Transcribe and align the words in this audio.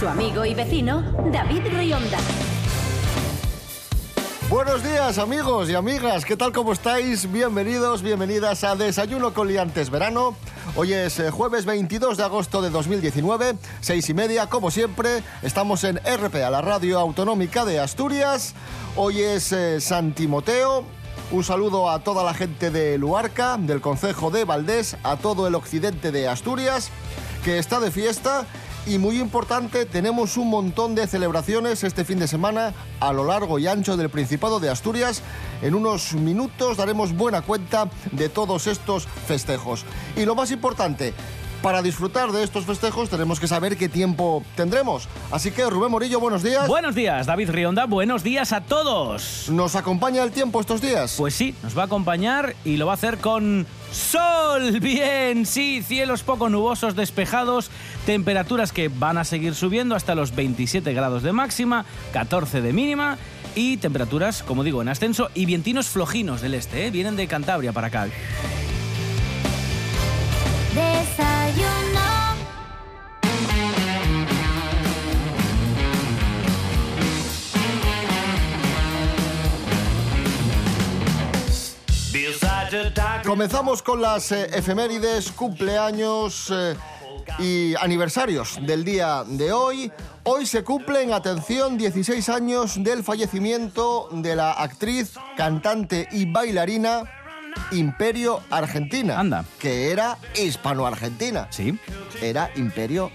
Su 0.00 0.08
amigo 0.08 0.46
y 0.46 0.54
vecino, 0.54 1.02
David 1.30 1.60
Rionda. 1.76 2.16
Buenos 4.48 4.82
días 4.82 5.18
amigos 5.18 5.68
y 5.68 5.74
amigas, 5.74 6.24
¿qué 6.24 6.38
tal 6.38 6.52
cómo 6.52 6.72
estáis? 6.72 7.30
Bienvenidos, 7.30 8.00
bienvenidas 8.00 8.64
a 8.64 8.76
Desayuno 8.76 9.34
con 9.34 9.48
Liantes 9.48 9.90
Verano. 9.90 10.36
Hoy 10.74 10.94
es 10.94 11.20
eh, 11.20 11.30
jueves 11.30 11.66
22 11.66 12.16
de 12.16 12.24
agosto 12.24 12.62
de 12.62 12.70
2019, 12.70 13.56
seis 13.82 14.08
y 14.08 14.14
media, 14.14 14.46
como 14.46 14.70
siempre. 14.70 15.22
Estamos 15.42 15.84
en 15.84 15.98
RPA, 15.98 16.48
la 16.48 16.62
radio 16.62 16.98
autonómica 16.98 17.66
de 17.66 17.78
Asturias. 17.78 18.54
Hoy 18.96 19.20
es 19.20 19.52
eh, 19.52 19.82
San 19.82 20.14
Timoteo. 20.14 20.82
Un 21.30 21.44
saludo 21.44 21.90
a 21.90 22.02
toda 22.02 22.24
la 22.24 22.32
gente 22.32 22.70
de 22.70 22.96
Luarca, 22.96 23.58
del 23.58 23.82
Concejo 23.82 24.30
de 24.30 24.46
Valdés, 24.46 24.96
a 25.02 25.16
todo 25.16 25.46
el 25.46 25.54
occidente 25.54 26.10
de 26.10 26.26
Asturias, 26.26 26.90
que 27.44 27.58
está 27.58 27.80
de 27.80 27.90
fiesta 27.90 28.46
y 28.90 28.98
muy 28.98 29.20
importante, 29.20 29.86
tenemos 29.86 30.36
un 30.36 30.50
montón 30.50 30.96
de 30.96 31.06
celebraciones 31.06 31.84
este 31.84 32.04
fin 32.04 32.18
de 32.18 32.26
semana 32.26 32.74
a 32.98 33.12
lo 33.12 33.24
largo 33.24 33.60
y 33.60 33.68
ancho 33.68 33.96
del 33.96 34.10
Principado 34.10 34.58
de 34.58 34.68
Asturias. 34.68 35.22
En 35.62 35.76
unos 35.76 36.14
minutos 36.14 36.76
daremos 36.76 37.16
buena 37.16 37.42
cuenta 37.42 37.88
de 38.10 38.28
todos 38.28 38.66
estos 38.66 39.06
festejos. 39.06 39.84
Y 40.16 40.24
lo 40.24 40.34
más 40.34 40.50
importante, 40.50 41.14
para 41.62 41.82
disfrutar 41.82 42.32
de 42.32 42.42
estos 42.42 42.64
festejos 42.64 43.10
tenemos 43.10 43.38
que 43.40 43.46
saber 43.46 43.76
qué 43.76 43.88
tiempo 43.88 44.42
tendremos. 44.56 45.08
Así 45.30 45.50
que 45.50 45.68
Rubén 45.68 45.90
Morillo, 45.90 46.20
buenos 46.20 46.42
días. 46.42 46.66
Buenos 46.68 46.94
días, 46.94 47.26
David 47.26 47.50
Rionda, 47.50 47.86
buenos 47.86 48.22
días 48.22 48.52
a 48.52 48.62
todos. 48.62 49.48
¿Nos 49.50 49.76
acompaña 49.76 50.22
el 50.22 50.30
tiempo 50.30 50.60
estos 50.60 50.80
días? 50.80 51.14
Pues 51.18 51.34
sí, 51.34 51.54
nos 51.62 51.76
va 51.76 51.82
a 51.82 51.86
acompañar 51.86 52.54
y 52.64 52.76
lo 52.76 52.86
va 52.86 52.92
a 52.92 52.94
hacer 52.94 53.18
con 53.18 53.66
sol. 53.92 54.78
Bien, 54.80 55.46
sí, 55.46 55.82
cielos 55.82 56.22
poco 56.22 56.48
nubosos, 56.48 56.96
despejados, 56.96 57.70
temperaturas 58.06 58.72
que 58.72 58.88
van 58.88 59.18
a 59.18 59.24
seguir 59.24 59.54
subiendo 59.54 59.94
hasta 59.94 60.14
los 60.14 60.34
27 60.34 60.92
grados 60.92 61.22
de 61.22 61.32
máxima, 61.32 61.84
14 62.12 62.60
de 62.62 62.72
mínima 62.72 63.18
y 63.54 63.76
temperaturas, 63.78 64.42
como 64.42 64.64
digo, 64.64 64.80
en 64.82 64.88
ascenso 64.88 65.30
y 65.34 65.44
vientinos 65.44 65.88
flojinos 65.88 66.40
del 66.40 66.54
este, 66.54 66.86
¿eh? 66.86 66.90
vienen 66.90 67.16
de 67.16 67.26
Cantabria 67.26 67.72
para 67.72 67.88
acá. 67.88 68.08
Comenzamos 83.24 83.82
con 83.82 84.00
las 84.00 84.32
eh, 84.32 84.48
efemérides, 84.52 85.32
cumpleaños 85.32 86.52
eh, 86.52 86.76
y 87.38 87.74
aniversarios 87.76 88.58
del 88.62 88.84
día 88.84 89.24
de 89.26 89.52
hoy. 89.52 89.92
Hoy 90.24 90.46
se 90.46 90.62
cumplen, 90.64 91.12
atención, 91.12 91.78
16 91.78 92.28
años 92.28 92.82
del 92.82 93.02
fallecimiento 93.02 94.08
de 94.12 94.36
la 94.36 94.52
actriz, 94.52 95.14
cantante 95.36 96.08
y 96.12 96.30
bailarina 96.30 97.19
Imperio 97.72 98.40
Argentina. 98.50 99.18
Anda. 99.18 99.44
Que 99.58 99.90
era 99.92 100.16
hispano-argentina. 100.34 101.46
Sí, 101.50 101.78
Era 102.20 102.50
Imperio 102.56 103.10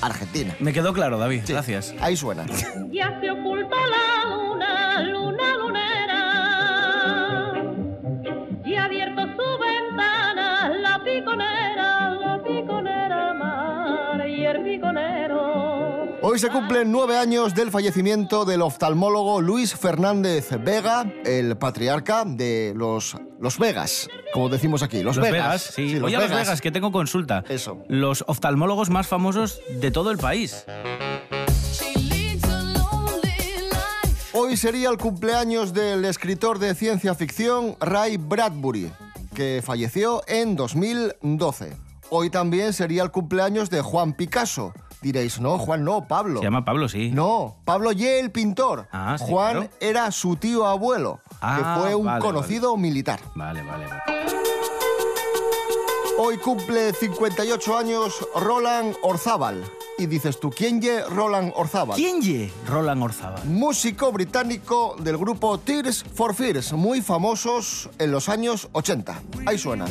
Argentina. 0.00 0.54
me 0.60 0.72
quedó 0.72 0.92
claro, 0.92 1.18
David, 1.18 1.42
gracias. 1.46 1.94
Ahí 2.00 2.16
suena. 2.16 2.44
Ya 2.90 3.18
se 3.20 3.30
oculta 3.30 3.76
la 3.76 4.34
luna, 4.34 5.00
luna 5.02 5.56
lunera. 5.56 5.91
Hoy 16.24 16.38
se 16.38 16.50
cumplen 16.50 16.92
nueve 16.92 17.18
años 17.18 17.52
del 17.52 17.72
fallecimiento 17.72 18.44
del 18.44 18.62
oftalmólogo 18.62 19.40
Luis 19.40 19.74
Fernández 19.74 20.50
Vega, 20.60 21.04
el 21.24 21.56
patriarca 21.56 22.24
de 22.24 22.72
los, 22.76 23.16
los 23.40 23.58
Vegas, 23.58 24.08
como 24.32 24.48
decimos 24.48 24.84
aquí. 24.84 25.02
Los, 25.02 25.16
Los 25.16 25.28
Vegas, 25.28 25.62
sí. 25.74 25.94
los 25.94 26.04
Oye, 26.04 26.16
a 26.16 26.20
los 26.20 26.30
Vegas, 26.30 26.60
que 26.60 26.70
tengo 26.70 26.92
consulta. 26.92 27.42
Eso. 27.48 27.82
Los 27.88 28.24
oftalmólogos 28.28 28.88
más 28.88 29.08
famosos 29.08 29.60
de 29.80 29.90
todo 29.90 30.12
el 30.12 30.18
país. 30.18 30.64
Hoy 34.32 34.56
sería 34.56 34.90
el 34.90 34.98
cumpleaños 34.98 35.72
del 35.72 36.04
escritor 36.04 36.60
de 36.60 36.76
ciencia 36.76 37.16
ficción 37.16 37.76
Ray 37.80 38.16
Bradbury, 38.16 38.92
que 39.34 39.60
falleció 39.64 40.22
en 40.28 40.54
2012. 40.54 41.76
Hoy 42.10 42.30
también 42.30 42.72
sería 42.72 43.02
el 43.02 43.10
cumpleaños 43.10 43.70
de 43.70 43.82
Juan 43.82 44.12
Picasso. 44.12 44.72
Diréis, 45.02 45.40
no, 45.40 45.58
Juan 45.58 45.84
no, 45.84 46.06
Pablo. 46.06 46.38
Se 46.38 46.44
llama 46.44 46.64
Pablo, 46.64 46.88
sí. 46.88 47.10
No, 47.10 47.56
Pablo 47.64 47.90
Ye, 47.92 48.20
el 48.20 48.30
pintor. 48.30 48.86
Ah, 48.92 49.16
sí, 49.18 49.24
Juan 49.28 49.52
claro. 49.52 49.70
era 49.80 50.10
su 50.12 50.36
tío 50.36 50.66
abuelo, 50.66 51.20
Ah, 51.40 51.56
que 51.76 51.80
fue 51.82 51.94
un 51.96 52.06
vale, 52.06 52.20
conocido 52.20 52.76
militar. 52.76 53.18
Vale, 53.34 53.62
vale, 53.62 53.86
vale. 53.86 54.02
Hoy 56.18 56.36
cumple 56.38 56.92
58 56.92 57.76
años 57.76 58.14
Roland 58.36 58.94
Orzábal. 59.02 59.64
Y 59.98 60.06
dices 60.06 60.38
tú, 60.40 60.50
¿quién 60.50 60.80
ye 60.80 61.02
Roland 61.02 61.52
Orzábal? 61.56 61.96
¿Quién 61.96 62.22
ye? 62.22 62.52
Roland 62.66 63.02
Orzaba. 63.02 63.36
Músico 63.44 64.10
británico 64.12 64.94
del 65.00 65.18
grupo 65.18 65.58
Tears 65.58 66.04
for 66.14 66.34
Fears, 66.34 66.72
muy 66.72 67.02
famosos 67.02 67.90
en 67.98 68.10
los 68.12 68.28
años 68.28 68.68
80. 68.72 69.20
Ahí 69.46 69.58
suena. 69.58 69.86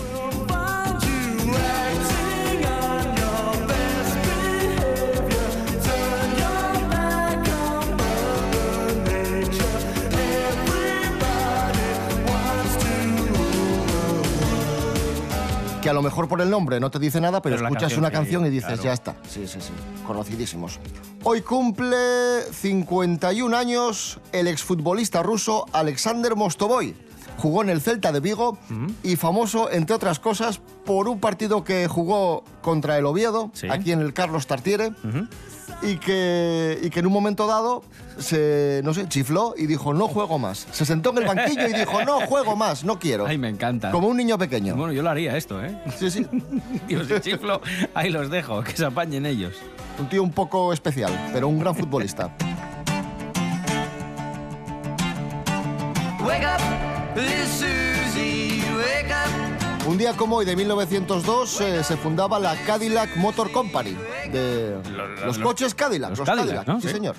Que 15.81 15.89
a 15.89 15.93
lo 15.93 16.01
mejor 16.03 16.27
por 16.27 16.41
el 16.41 16.49
nombre 16.49 16.79
no 16.79 16.91
te 16.91 16.99
dice 16.99 17.19
nada, 17.19 17.41
pero, 17.41 17.55
escuchas 17.55 17.81
canción 17.81 17.99
una 17.99 18.09
sí, 18.09 18.13
canción 18.13 18.45
y 18.45 18.49
dices, 18.49 18.67
claro. 18.67 18.83
ya 18.83 18.93
está. 18.93 19.15
Sí, 19.27 19.47
sí, 19.47 19.59
sí. 19.59 19.71
Conocidísimos. 20.05 20.79
Hoy 21.23 21.41
cumple 21.41 22.41
51 22.51 23.57
años 23.57 24.19
el 24.31 24.47
exfutbolista 24.47 25.23
ruso 25.23 25.65
Alexander 25.73 26.35
Mostovoy. 26.35 26.95
Jugó 27.37 27.63
en 27.63 27.69
el 27.69 27.81
Celta 27.81 28.11
de 28.11 28.19
Vigo 28.19 28.59
y 29.01 29.15
famoso, 29.15 29.71
entre 29.71 29.95
otras 29.95 30.19
cosas, 30.19 30.59
por 30.85 31.07
un 31.07 31.19
partido 31.19 31.63
que 31.63 31.87
jugó 31.87 32.43
contra 32.61 32.97
el 32.99 33.05
Oviedo, 33.07 33.49
Sí. 33.53 33.67
aquí 33.69 33.91
en 33.91 34.01
el 34.01 34.13
Carlos 34.13 34.45
Tartiere, 34.45 34.91
y, 35.81 35.97
que, 35.97 36.79
y 36.81 36.89
que 36.89 36.99
en 36.99 37.07
un 37.07 37.13
momento 37.13 37.47
dado 37.47 37.83
se, 38.17 38.81
no 38.83 38.93
sé, 38.93 39.07
chifló 39.07 39.53
y 39.57 39.65
dijo, 39.65 39.93
no 39.93 40.07
juego 40.07 40.37
más. 40.39 40.67
Se 40.71 40.85
sentó 40.85 41.11
en 41.11 41.19
el 41.19 41.25
banquillo 41.25 41.67
y 41.67 41.73
dijo, 41.73 42.03
no 42.03 42.21
juego 42.21 42.55
más, 42.55 42.83
no 42.83 42.99
quiero. 42.99 43.25
Ay, 43.25 43.37
me 43.37 43.49
encanta. 43.49 43.91
Como 43.91 44.07
un 44.07 44.17
niño 44.17 44.37
pequeño. 44.37 44.75
Bueno, 44.75 44.93
yo 44.93 45.01
lo 45.01 45.09
haría 45.09 45.35
esto, 45.37 45.63
¿eh? 45.63 45.77
Sí, 45.97 46.11
sí. 46.11 46.27
Dios, 46.87 47.07
si 47.07 47.19
chiflo, 47.19 47.61
ahí 47.93 48.09
los 48.09 48.29
dejo, 48.29 48.63
que 48.63 48.75
se 48.75 48.85
apañen 48.85 49.25
ellos. 49.25 49.55
Un 49.99 50.07
tío 50.07 50.23
un 50.23 50.31
poco 50.31 50.73
especial, 50.73 51.11
pero 51.33 51.47
un 51.47 51.59
gran 51.59 51.75
futbolista. 51.75 52.35
Wake 56.23 56.45
up, 56.45 56.61
up. 57.15 57.70
Un 59.91 59.97
día 59.97 60.15
como 60.15 60.37
hoy, 60.37 60.45
de 60.45 60.55
1902, 60.55 61.59
eh, 61.59 61.83
se 61.83 61.97
fundaba 61.97 62.39
la 62.39 62.55
Cadillac 62.65 63.13
Motor 63.17 63.51
Company. 63.51 63.97
De 64.31 64.77
los, 65.25 65.37
coches 65.37 65.75
Cadillac. 65.75 66.11
los 66.11 66.19
Los, 66.19 66.25
Cadillac, 66.25 66.47
Cadillac, 66.47 66.67
¿no? 66.67 66.79
sí, 66.79 66.87
Sí. 66.87 66.93
señor. 66.93 67.15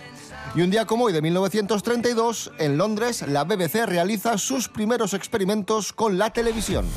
Y 0.54 0.62
un 0.62 0.70
día 0.70 0.86
como 0.86 1.04
hoy, 1.04 1.12
de 1.12 1.20
1932, 1.20 2.50
en 2.58 2.78
Londres, 2.78 3.26
la 3.28 3.44
BBC 3.44 3.84
realiza 3.84 4.38
sus 4.38 4.68
primeros 4.70 5.12
experimentos 5.12 5.92
con 5.92 6.16
la 6.16 6.30
televisión. 6.30 6.88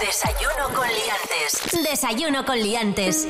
Desayuno 0.00 0.74
con 0.74 0.88
liantes. 0.88 1.88
Desayuno 1.88 2.44
con 2.44 2.58
liantes. 2.58 3.28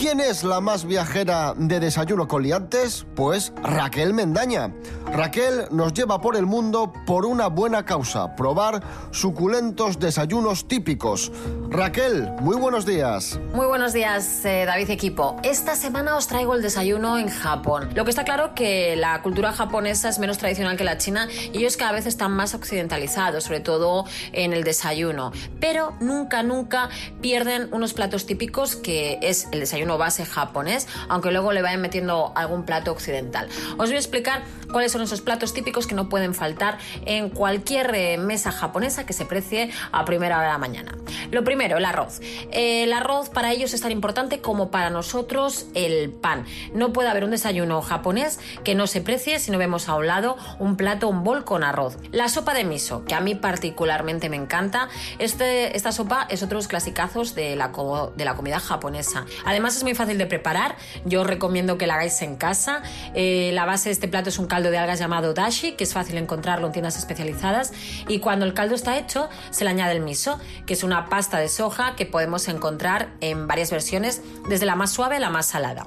¿Quién 0.00 0.18
es 0.18 0.44
la 0.44 0.62
más 0.62 0.86
viajera 0.86 1.52
de 1.54 1.78
Desayuno 1.78 2.26
con 2.26 2.42
Liantes? 2.42 3.04
Pues 3.14 3.52
Raquel 3.62 4.14
Mendaña. 4.14 4.72
Raquel 5.12 5.66
nos 5.72 5.92
lleva 5.92 6.22
por 6.22 6.36
el 6.36 6.46
mundo 6.46 6.90
por 7.04 7.26
una 7.26 7.48
buena 7.48 7.84
causa, 7.84 8.34
probar 8.34 8.82
suculentos 9.10 9.98
desayunos 9.98 10.66
típicos. 10.66 11.30
Raquel, 11.68 12.30
muy 12.40 12.56
buenos 12.56 12.86
días. 12.86 13.38
Muy 13.52 13.66
buenos 13.66 13.92
días, 13.92 14.42
eh, 14.46 14.64
David 14.64 14.88
Equipo. 14.88 15.36
Esta 15.42 15.76
semana 15.76 16.16
os 16.16 16.28
traigo 16.28 16.54
el 16.54 16.62
desayuno 16.62 17.18
en 17.18 17.28
Japón. 17.28 17.90
Lo 17.94 18.04
que 18.04 18.10
está 18.10 18.24
claro 18.24 18.54
que 18.54 18.96
la 18.96 19.20
cultura 19.20 19.52
japonesa 19.52 20.08
es 20.08 20.18
menos 20.18 20.38
tradicional 20.38 20.78
que 20.78 20.84
la 20.84 20.96
china 20.96 21.28
y 21.52 21.58
ellos 21.58 21.76
cada 21.76 21.92
vez 21.92 22.06
están 22.06 22.32
más 22.32 22.54
occidentalizados, 22.54 23.44
sobre 23.44 23.60
todo 23.60 24.06
en 24.32 24.54
el 24.54 24.64
desayuno. 24.64 25.32
Pero 25.60 25.92
nunca, 26.00 26.42
nunca 26.42 26.88
pierden 27.20 27.68
unos 27.72 27.92
platos 27.92 28.24
típicos 28.24 28.76
que 28.76 29.18
es 29.20 29.46
el 29.52 29.60
desayuno 29.60 29.89
base 29.98 30.24
japonés, 30.24 30.88
aunque 31.08 31.30
luego 31.30 31.52
le 31.52 31.62
vayan 31.62 31.80
metiendo 31.80 32.32
algún 32.34 32.64
plato 32.64 32.92
occidental. 32.92 33.48
Os 33.78 33.88
voy 33.88 33.96
a 33.96 33.98
explicar 33.98 34.42
cuáles 34.70 34.92
son 34.92 35.02
esos 35.02 35.20
platos 35.20 35.52
típicos 35.52 35.86
que 35.86 35.94
no 35.94 36.08
pueden 36.08 36.34
faltar 36.34 36.78
en 37.06 37.30
cualquier 37.30 37.94
eh, 37.94 38.18
mesa 38.18 38.52
japonesa 38.52 39.04
que 39.04 39.12
se 39.12 39.24
precie 39.24 39.70
a 39.92 40.04
primera 40.04 40.36
hora 40.36 40.46
de 40.46 40.52
la 40.52 40.58
mañana. 40.58 40.96
Lo 41.30 41.44
primero, 41.44 41.78
el 41.78 41.84
arroz. 41.84 42.20
Eh, 42.50 42.84
el 42.84 42.92
arroz 42.92 43.30
para 43.30 43.52
ellos 43.52 43.74
es 43.74 43.80
tan 43.80 43.92
importante 43.92 44.40
como 44.40 44.70
para 44.70 44.90
nosotros 44.90 45.66
el 45.74 46.10
pan. 46.10 46.44
No 46.74 46.92
puede 46.92 47.08
haber 47.08 47.24
un 47.24 47.30
desayuno 47.30 47.82
japonés 47.82 48.38
que 48.64 48.74
no 48.74 48.86
se 48.86 49.00
precie 49.00 49.38
si 49.38 49.50
no 49.50 49.58
vemos 49.58 49.88
a 49.88 49.94
un 49.96 50.06
lado 50.06 50.36
un 50.58 50.76
plato, 50.76 51.08
un 51.08 51.24
bol 51.24 51.44
con 51.44 51.64
arroz. 51.64 51.96
La 52.12 52.28
sopa 52.28 52.54
de 52.54 52.64
miso, 52.64 53.04
que 53.04 53.14
a 53.14 53.20
mí 53.20 53.34
particularmente 53.34 54.28
me 54.28 54.36
encanta. 54.36 54.88
Este, 55.18 55.76
esta 55.76 55.92
sopa 55.92 56.26
es 56.28 56.42
otro 56.42 56.56
de 56.56 56.60
los 56.60 56.68
clasicazos 56.68 57.34
de 57.34 57.56
la, 57.56 57.72
de 58.16 58.24
la 58.24 58.34
comida 58.34 58.60
japonesa. 58.60 59.26
Además 59.44 59.76
es 59.80 59.84
muy 59.84 59.94
fácil 59.94 60.18
de 60.18 60.26
preparar. 60.26 60.76
Yo 61.04 61.24
recomiendo 61.24 61.78
que 61.78 61.86
la 61.86 61.94
hagáis 61.94 62.20
en 62.22 62.36
casa. 62.36 62.82
Eh, 63.14 63.50
la 63.54 63.64
base 63.64 63.88
de 63.88 63.94
este 63.94 64.08
plato 64.08 64.28
es 64.28 64.38
un 64.38 64.46
caldo 64.46 64.70
de 64.70 64.78
algas 64.78 64.98
llamado 64.98 65.32
dashi, 65.32 65.72
que 65.72 65.84
es 65.84 65.94
fácil 65.94 66.18
encontrarlo 66.18 66.66
en 66.66 66.72
tiendas 66.72 66.98
especializadas. 66.98 67.72
Y 68.06 68.20
cuando 68.20 68.44
el 68.44 68.54
caldo 68.54 68.74
está 68.74 68.98
hecho, 68.98 69.28
se 69.50 69.64
le 69.64 69.70
añade 69.70 69.92
el 69.92 70.00
miso, 70.00 70.38
que 70.66 70.74
es 70.74 70.84
una 70.84 71.08
pasta 71.08 71.38
de 71.38 71.48
soja 71.48 71.96
que 71.96 72.06
podemos 72.06 72.46
encontrar 72.48 73.10
en 73.20 73.46
varias 73.46 73.70
versiones, 73.70 74.22
desde 74.48 74.66
la 74.66 74.76
más 74.76 74.92
suave 74.92 75.16
a 75.16 75.20
la 75.20 75.30
más 75.30 75.46
salada. 75.46 75.86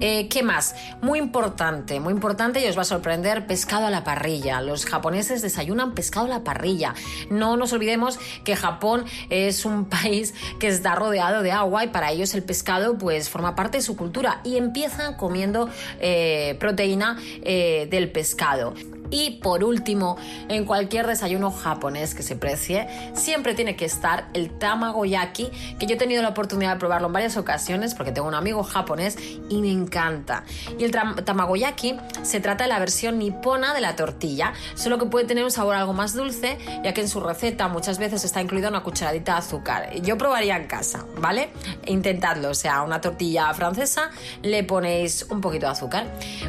Eh, 0.00 0.28
¿Qué 0.28 0.42
más? 0.42 0.74
Muy 1.02 1.18
importante, 1.18 2.00
muy 2.00 2.12
importante 2.12 2.64
y 2.64 2.68
os 2.68 2.76
va 2.76 2.82
a 2.82 2.84
sorprender, 2.84 3.46
pescado 3.46 3.86
a 3.86 3.90
la 3.90 4.04
parrilla. 4.04 4.60
Los 4.60 4.86
japoneses 4.86 5.42
desayunan 5.42 5.94
pescado 5.94 6.26
a 6.26 6.28
la 6.28 6.44
parrilla. 6.44 6.94
No 7.30 7.56
nos 7.56 7.72
olvidemos 7.72 8.18
que 8.44 8.56
Japón 8.56 9.04
es 9.28 9.64
un 9.64 9.84
país 9.88 10.34
que 10.58 10.68
está 10.68 10.94
rodeado 10.94 11.42
de 11.42 11.52
agua 11.52 11.84
y 11.84 11.88
para 11.88 12.12
ellos 12.12 12.34
el 12.34 12.42
pescado 12.42 12.96
pues 12.96 13.28
forma 13.28 13.54
parte 13.54 13.78
de 13.78 13.82
su 13.82 13.96
cultura 13.96 14.40
y 14.44 14.56
empiezan 14.56 15.14
comiendo 15.14 15.68
eh, 16.00 16.56
proteína 16.58 17.18
eh, 17.42 17.88
del 17.90 18.10
pescado. 18.10 18.74
Y 19.10 19.38
por 19.42 19.64
último, 19.64 20.16
en 20.48 20.64
cualquier 20.64 21.06
desayuno 21.06 21.50
japonés 21.50 22.14
que 22.14 22.22
se 22.22 22.36
precie, 22.36 22.86
siempre 23.14 23.54
tiene 23.54 23.76
que 23.76 23.84
estar 23.84 24.28
el 24.34 24.50
tamagoyaki, 24.50 25.50
que 25.78 25.86
yo 25.86 25.94
he 25.94 25.98
tenido 25.98 26.22
la 26.22 26.28
oportunidad 26.28 26.74
de 26.74 26.78
probarlo 26.78 27.08
en 27.08 27.12
varias 27.12 27.36
ocasiones 27.36 27.94
porque 27.94 28.12
tengo 28.12 28.28
un 28.28 28.34
amigo 28.34 28.62
japonés 28.62 29.16
y 29.48 29.60
me 29.60 29.70
encanta. 29.70 30.44
Y 30.78 30.84
el 30.84 30.92
tam- 30.92 31.24
tamagoyaki 31.24 31.96
se 32.22 32.40
trata 32.40 32.64
de 32.64 32.68
la 32.68 32.78
versión 32.78 33.18
nipona 33.18 33.74
de 33.74 33.80
la 33.80 33.96
tortilla, 33.96 34.52
solo 34.74 34.98
que 34.98 35.06
puede 35.06 35.26
tener 35.26 35.44
un 35.44 35.50
sabor 35.50 35.74
algo 35.74 35.92
más 35.92 36.14
dulce, 36.14 36.58
ya 36.84 36.94
que 36.94 37.00
en 37.00 37.08
su 37.08 37.20
receta 37.20 37.68
muchas 37.68 37.98
veces 37.98 38.24
está 38.24 38.40
incluida 38.40 38.68
una 38.68 38.82
cucharadita 38.82 39.32
de 39.32 39.38
azúcar. 39.38 39.92
Yo 40.02 40.16
probaría 40.16 40.56
en 40.56 40.66
casa, 40.66 41.04
¿vale? 41.18 41.50
Intentadlo, 41.86 42.50
o 42.50 42.54
sea, 42.54 42.82
una 42.82 43.00
tortilla 43.00 43.52
francesa, 43.54 44.10
le 44.42 44.62
ponéis 44.64 45.26
un 45.30 45.40
poquito 45.40 45.66
de 45.66 45.72
azúcar 45.72 46.06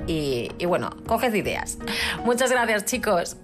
y, 0.07 0.51
y 0.59 0.65
bueno, 0.65 0.91
coged 1.07 1.33
ideas. 1.33 1.77
Muchas 2.23 2.50
gracias, 2.51 2.85
chicos. 2.85 3.37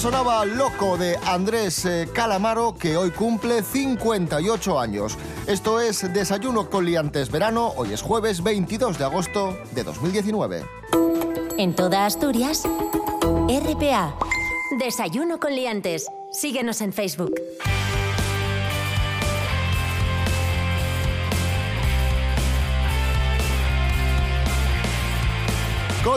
Sonaba 0.00 0.46
Loco 0.46 0.96
de 0.96 1.18
Andrés 1.26 1.84
eh, 1.84 2.08
Calamaro, 2.10 2.74
que 2.74 2.96
hoy 2.96 3.10
cumple 3.10 3.62
58 3.62 4.80
años. 4.80 5.18
Esto 5.46 5.78
es 5.78 6.10
Desayuno 6.14 6.70
con 6.70 6.86
Liantes 6.86 7.30
Verano. 7.30 7.74
Hoy 7.76 7.92
es 7.92 8.00
jueves 8.00 8.42
22 8.42 8.96
de 8.96 9.04
agosto 9.04 9.58
de 9.72 9.84
2019. 9.84 10.64
En 11.58 11.74
toda 11.74 12.06
Asturias, 12.06 12.62
RPA. 13.22 14.14
Desayuno 14.78 15.38
con 15.38 15.54
liantes. 15.54 16.06
Síguenos 16.32 16.80
en 16.80 16.94
Facebook. 16.94 17.34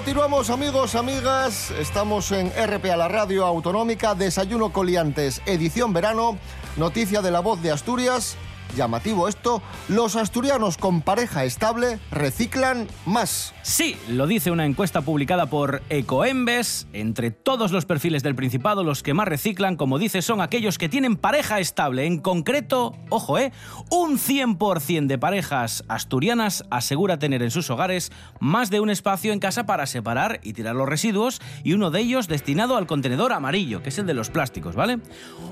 Continuamos 0.03 0.49
amigos, 0.49 0.95
amigas. 0.95 1.71
Estamos 1.79 2.33
en 2.33 2.49
RPA, 2.49 2.97
la 2.97 3.07
radio 3.07 3.45
autonómica, 3.45 4.15
Desayuno 4.15 4.73
Coliantes, 4.73 5.41
edición 5.45 5.93
verano, 5.93 6.37
noticia 6.75 7.21
de 7.21 7.31
la 7.31 7.39
voz 7.39 7.61
de 7.61 7.71
Asturias. 7.71 8.35
Llamativo 8.75 9.27
esto, 9.27 9.61
los 9.87 10.15
asturianos 10.15 10.77
con 10.77 11.01
pareja 11.01 11.45
estable 11.45 11.99
reciclan 12.09 12.87
más. 13.05 13.53
Sí, 13.61 13.95
lo 14.07 14.25
dice 14.25 14.49
una 14.49 14.65
encuesta 14.65 15.01
publicada 15.01 15.45
por 15.45 15.83
Ecoembes. 15.89 16.87
Entre 16.91 17.29
todos 17.29 17.71
los 17.71 17.85
perfiles 17.85 18.23
del 18.23 18.33
Principado, 18.33 18.83
los 18.83 19.03
que 19.03 19.13
más 19.13 19.27
reciclan, 19.27 19.75
como 19.75 19.99
dice, 19.99 20.23
son 20.23 20.41
aquellos 20.41 20.79
que 20.79 20.89
tienen 20.89 21.17
pareja 21.17 21.59
estable. 21.59 22.05
En 22.05 22.17
concreto, 22.17 22.95
ojo, 23.09 23.37
¿eh? 23.37 23.51
Un 23.91 24.17
100% 24.17 25.05
de 25.05 25.17
parejas 25.19 25.83
asturianas 25.87 26.65
asegura 26.71 27.19
tener 27.19 27.43
en 27.43 27.51
sus 27.51 27.69
hogares 27.69 28.11
más 28.39 28.71
de 28.71 28.79
un 28.79 28.89
espacio 28.89 29.33
en 29.33 29.39
casa 29.39 29.67
para 29.67 29.85
separar 29.85 30.39
y 30.41 30.53
tirar 30.53 30.75
los 30.75 30.89
residuos 30.89 31.41
y 31.63 31.73
uno 31.73 31.91
de 31.91 31.99
ellos 31.99 32.27
destinado 32.27 32.75
al 32.75 32.87
contenedor 32.87 33.33
amarillo, 33.33 33.83
que 33.83 33.89
es 33.89 33.99
el 33.99 34.07
de 34.07 34.15
los 34.15 34.31
plásticos, 34.31 34.75
¿vale? 34.75 34.99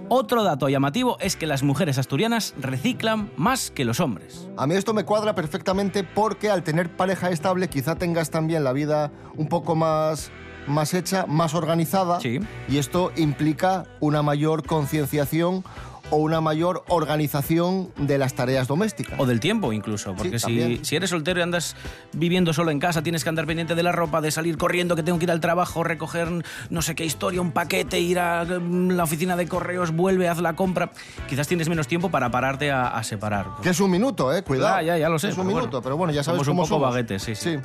Otro 0.10 0.44
dato 0.44 0.70
llamativo 0.70 1.18
es 1.20 1.36
que 1.36 1.46
las 1.46 1.62
mujeres 1.62 1.98
asturianas 1.98 2.56
reciclan 2.60 3.11
más 3.16 3.72
que 3.72 3.86
los 3.86 4.00
hombres. 4.00 4.48
A 4.58 4.68
mí 4.68 4.76
esto 4.76 4.94
me 4.94 5.06
cuadra 5.06 5.36
perfectamente 5.36 6.04
porque 6.04 6.50
al 6.50 6.64
tener 6.64 6.96
pareja 6.96 7.30
estable 7.30 7.68
quizá 7.70 7.96
tengas 7.96 8.30
también 8.30 8.64
la 8.64 8.74
vida 8.74 9.12
un 9.36 9.48
poco 9.48 9.76
más, 9.76 10.32
más 10.68 10.94
hecha, 10.94 11.26
más 11.28 11.54
organizada. 11.54 12.20
Sí. 12.20 12.40
Y 12.68 12.78
esto 12.78 13.12
implica 13.16 13.86
una 14.00 14.22
mayor 14.22 14.66
concienciación 14.66 15.64
o 16.12 16.18
una 16.18 16.40
mayor 16.42 16.84
organización 16.90 17.90
de 17.98 18.18
las 18.18 18.34
tareas 18.34 18.68
domésticas. 18.68 19.20
O 19.20 19.26
del 19.26 19.40
tiempo 19.40 19.74
incluso, 19.74 20.14
porque 20.16 20.38
si, 20.40 20.80
si 20.84 20.96
eres 20.96 21.10
soltero 21.10 21.40
y 21.40 21.44
andas 21.44 21.76
viviendo 22.14 22.54
solo 22.54 22.70
en 22.72 22.80
casa, 22.80 23.02
tienes 23.02 23.24
que 23.24 23.30
andar 23.30 23.48
pendiente 23.48 23.74
de 23.76 23.82
la 23.84 23.92
ropa, 23.92 24.22
de 24.22 24.30
salir 24.32 24.58
corriendo, 24.58 24.96
que 24.96 25.04
tengo 25.04 25.18
que 25.18 25.26
ir 25.26 25.32
al 25.32 25.40
trabajo, 25.40 25.84
recoger 25.84 26.44
no 26.70 26.82
sé 26.82 26.94
qué 26.96 27.06
historia, 27.06 27.42
un 27.42 27.52
paquete, 27.52 28.00
ir 28.00 28.20
a 28.20 28.44
mm, 28.46 28.92
la 28.92 29.04
oficina 29.04 29.36
de 29.36 29.48
correos, 29.48 29.92
vuelve, 29.96 30.28
haz 30.30 30.40
la 30.40 30.54
compra. 30.56 30.92
Quizás 31.28 31.48
tienes 31.48 31.70
menos 31.70 31.88
tiempo 31.88 32.12
para 32.12 32.30
pararte 32.30 32.72
a, 32.72 32.88
a 32.90 33.04
separar. 33.04 33.48
Que 33.64 33.70
es 33.70 33.80
un 33.80 33.90
minuto, 33.90 34.36
¿eh? 34.36 34.44
Cuidado. 34.44 34.78
Ya, 34.82 34.94
ya, 34.94 34.98
ya 34.98 35.10
lo 35.10 35.18
sé, 35.18 35.30
Es 35.30 35.38
un 35.38 35.46
pero 35.46 35.56
minuto, 35.56 35.70
bueno. 35.70 35.82
pero 35.82 35.98
bueno, 35.98 36.14
ya 36.14 36.24
sabes 36.24 36.40
Somos 36.46 36.48
un 36.50 36.58
poco 36.58 36.68
somos. 36.68 36.90
baguetes, 36.90 37.24
sí, 37.24 37.36
sí. 37.36 37.58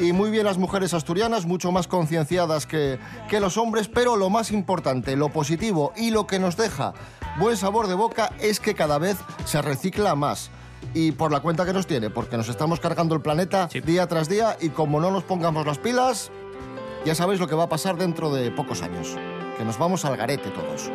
Y 0.00 0.12
muy 0.12 0.30
bien 0.30 0.44
las 0.44 0.58
mujeres 0.58 0.92
asturianas, 0.94 1.46
mucho 1.46 1.70
más 1.72 1.86
concienciadas 1.86 2.66
que, 2.66 2.98
que 3.28 3.40
los 3.40 3.56
hombres, 3.56 3.88
pero 3.88 4.16
lo 4.16 4.30
más 4.30 4.50
importante, 4.50 5.16
lo 5.16 5.28
positivo 5.28 5.92
y 5.96 6.10
lo 6.10 6.26
que 6.26 6.38
nos 6.38 6.56
deja 6.56 6.94
buen 7.38 7.56
sabor 7.56 7.86
de 7.88 7.94
boca 7.94 8.32
es 8.40 8.60
que 8.60 8.74
cada 8.74 8.98
vez 8.98 9.16
se 9.44 9.60
recicla 9.62 10.14
más. 10.14 10.50
Y 10.92 11.12
por 11.12 11.32
la 11.32 11.40
cuenta 11.40 11.64
que 11.64 11.72
nos 11.72 11.86
tiene, 11.86 12.10
porque 12.10 12.36
nos 12.36 12.48
estamos 12.48 12.78
cargando 12.78 13.14
el 13.14 13.20
planeta 13.22 13.68
Sí. 13.70 13.80
día 13.80 14.06
tras 14.06 14.28
día 14.28 14.56
y 14.60 14.68
como 14.68 15.00
no 15.00 15.10
nos 15.10 15.24
pongamos 15.24 15.66
las 15.66 15.78
pilas, 15.78 16.30
ya 17.04 17.14
sabéis 17.14 17.40
lo 17.40 17.48
que 17.48 17.54
va 17.54 17.64
a 17.64 17.68
pasar 17.68 17.96
dentro 17.96 18.32
de 18.32 18.50
pocos 18.50 18.82
años. 18.82 19.16
Que 19.56 19.64
nos 19.64 19.78
vamos 19.78 20.04
al 20.04 20.16
garete 20.16 20.50
todos. 20.50 20.90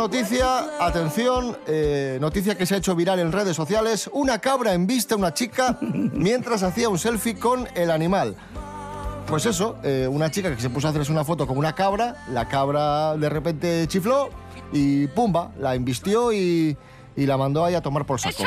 Noticia, 0.00 0.78
atención, 0.80 1.58
eh, 1.66 2.16
noticia 2.22 2.56
que 2.56 2.64
se 2.64 2.74
ha 2.74 2.78
hecho 2.78 2.96
viral 2.96 3.18
en 3.18 3.32
redes 3.32 3.54
sociales. 3.54 4.08
Una 4.14 4.38
cabra 4.38 4.72
embiste 4.72 5.12
a 5.12 5.18
una 5.18 5.34
chica 5.34 5.76
mientras 5.80 6.62
hacía 6.62 6.88
un 6.88 6.98
selfie 6.98 7.38
con 7.38 7.68
el 7.74 7.90
animal. 7.90 8.34
Pues 9.26 9.44
eso, 9.44 9.76
eh, 9.84 10.08
una 10.10 10.30
chica 10.30 10.56
que 10.56 10.62
se 10.62 10.70
puso 10.70 10.86
a 10.86 10.90
hacerse 10.90 11.12
una 11.12 11.22
foto 11.22 11.46
con 11.46 11.58
una 11.58 11.74
cabra, 11.74 12.24
la 12.30 12.48
cabra 12.48 13.14
de 13.14 13.28
repente 13.28 13.86
chifló 13.88 14.30
y 14.72 15.06
pumba, 15.08 15.52
la 15.58 15.74
embistió 15.74 16.32
y, 16.32 16.78
y 17.14 17.26
la 17.26 17.36
mandó 17.36 17.62
ahí 17.62 17.74
a 17.74 17.82
tomar 17.82 18.06
por 18.06 18.18
saco. 18.18 18.42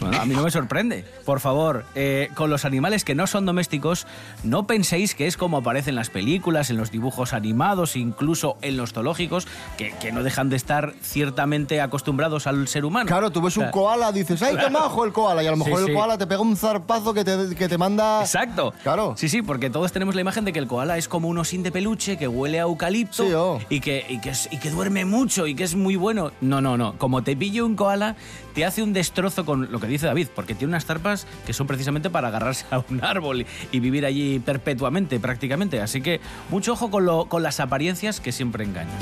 Bueno, 0.00 0.20
a 0.20 0.24
mí 0.26 0.34
no 0.34 0.42
me 0.42 0.50
sorprende. 0.50 1.04
Por 1.24 1.40
favor, 1.40 1.84
eh, 1.94 2.28
con 2.34 2.50
los 2.50 2.64
animales 2.64 3.04
que 3.04 3.14
no 3.14 3.26
son 3.26 3.46
domésticos, 3.46 4.06
no 4.42 4.66
penséis 4.66 5.14
que 5.14 5.26
es 5.26 5.36
como 5.36 5.58
aparece 5.58 5.90
en 5.90 5.96
las 5.96 6.10
películas, 6.10 6.70
en 6.70 6.76
los 6.76 6.90
dibujos 6.90 7.32
animados, 7.32 7.96
incluso 7.96 8.56
en 8.62 8.76
los 8.76 8.92
zoológicos, 8.92 9.46
que, 9.78 9.92
que 10.00 10.10
no 10.12 10.22
dejan 10.22 10.50
de 10.50 10.56
estar 10.56 10.94
ciertamente 11.02 11.80
acostumbrados 11.80 12.46
al 12.46 12.66
ser 12.68 12.84
humano. 12.84 13.06
Claro, 13.06 13.30
tú 13.30 13.40
ves 13.42 13.56
un 13.56 13.62
O 13.64 13.66
sea, 13.66 13.70
koala, 13.72 14.12
dices, 14.12 14.42
¡ay, 14.42 14.56
qué 14.56 14.70
majo 14.70 15.04
el 15.04 15.12
koala! 15.12 15.42
Y 15.42 15.46
a 15.46 15.50
lo 15.52 15.56
mejor 15.56 15.84
sí. 15.84 15.90
el 15.90 15.94
koala 15.96 16.18
te 16.18 16.26
pega 16.26 16.40
un 16.40 16.56
zarpazo 16.56 17.14
que 17.14 17.24
te, 17.24 17.54
que 17.54 17.68
te 17.68 17.78
manda... 17.78 18.20
Exacto. 18.20 18.74
Claro. 18.82 19.14
Sí, 19.16 19.28
sí, 19.28 19.42
porque 19.42 19.70
todos 19.70 19.92
tenemos 19.92 20.14
la 20.14 20.20
imagen 20.20 20.44
de 20.44 20.52
que 20.52 20.58
el 20.58 20.66
koala 20.66 20.98
es 20.98 21.08
como 21.08 21.28
un 21.28 21.38
osín 21.38 21.62
de 21.62 21.70
peluche 21.72 22.16
que 22.16 22.26
huele 22.28 22.58
a 22.58 22.62
eucalipto 22.62 23.24
Sí, 23.24 23.32
oh. 23.34 23.60
y, 23.68 23.80
que, 23.80 24.04
y, 24.08 24.18
que 24.20 24.30
es- 24.30 24.48
y 24.50 24.58
que 24.58 24.70
duerme 24.70 25.04
mucho 25.04 25.46
y 25.46 25.54
que 25.54 25.64
es 25.64 25.74
muy 25.76 25.96
bueno. 25.96 26.32
No, 26.40 26.60
no, 26.60 26.76
no. 26.76 26.98
Como 26.98 27.22
te 27.22 27.36
pille 27.36 27.62
un 27.62 27.76
koala, 27.76 28.16
te 28.54 28.64
hace 28.64 28.81
un 28.82 28.92
destrozo 28.92 29.44
con 29.44 29.70
lo 29.72 29.80
que 29.80 29.86
dice 29.86 30.06
David, 30.06 30.28
porque 30.34 30.54
tiene 30.54 30.72
unas 30.72 30.84
zarpas 30.86 31.26
que 31.46 31.52
son 31.52 31.66
precisamente 31.66 32.10
para 32.10 32.28
agarrarse 32.28 32.66
a 32.70 32.78
un 32.88 33.02
árbol 33.04 33.46
y, 33.72 33.80
vivir 33.80 34.06
allí 34.06 34.38
perpetuamente, 34.38 35.18
prácticamente. 35.20 35.80
Así 35.80 36.00
que 36.00 36.20
mucho 36.50 36.72
ojo 36.72 36.90
con, 36.90 37.04
lo- 37.04 37.26
con 37.26 37.42
las 37.42 37.60
apariencias 37.60 38.20
que 38.20 38.32
siempre 38.32 38.64
engañan. 38.64 38.98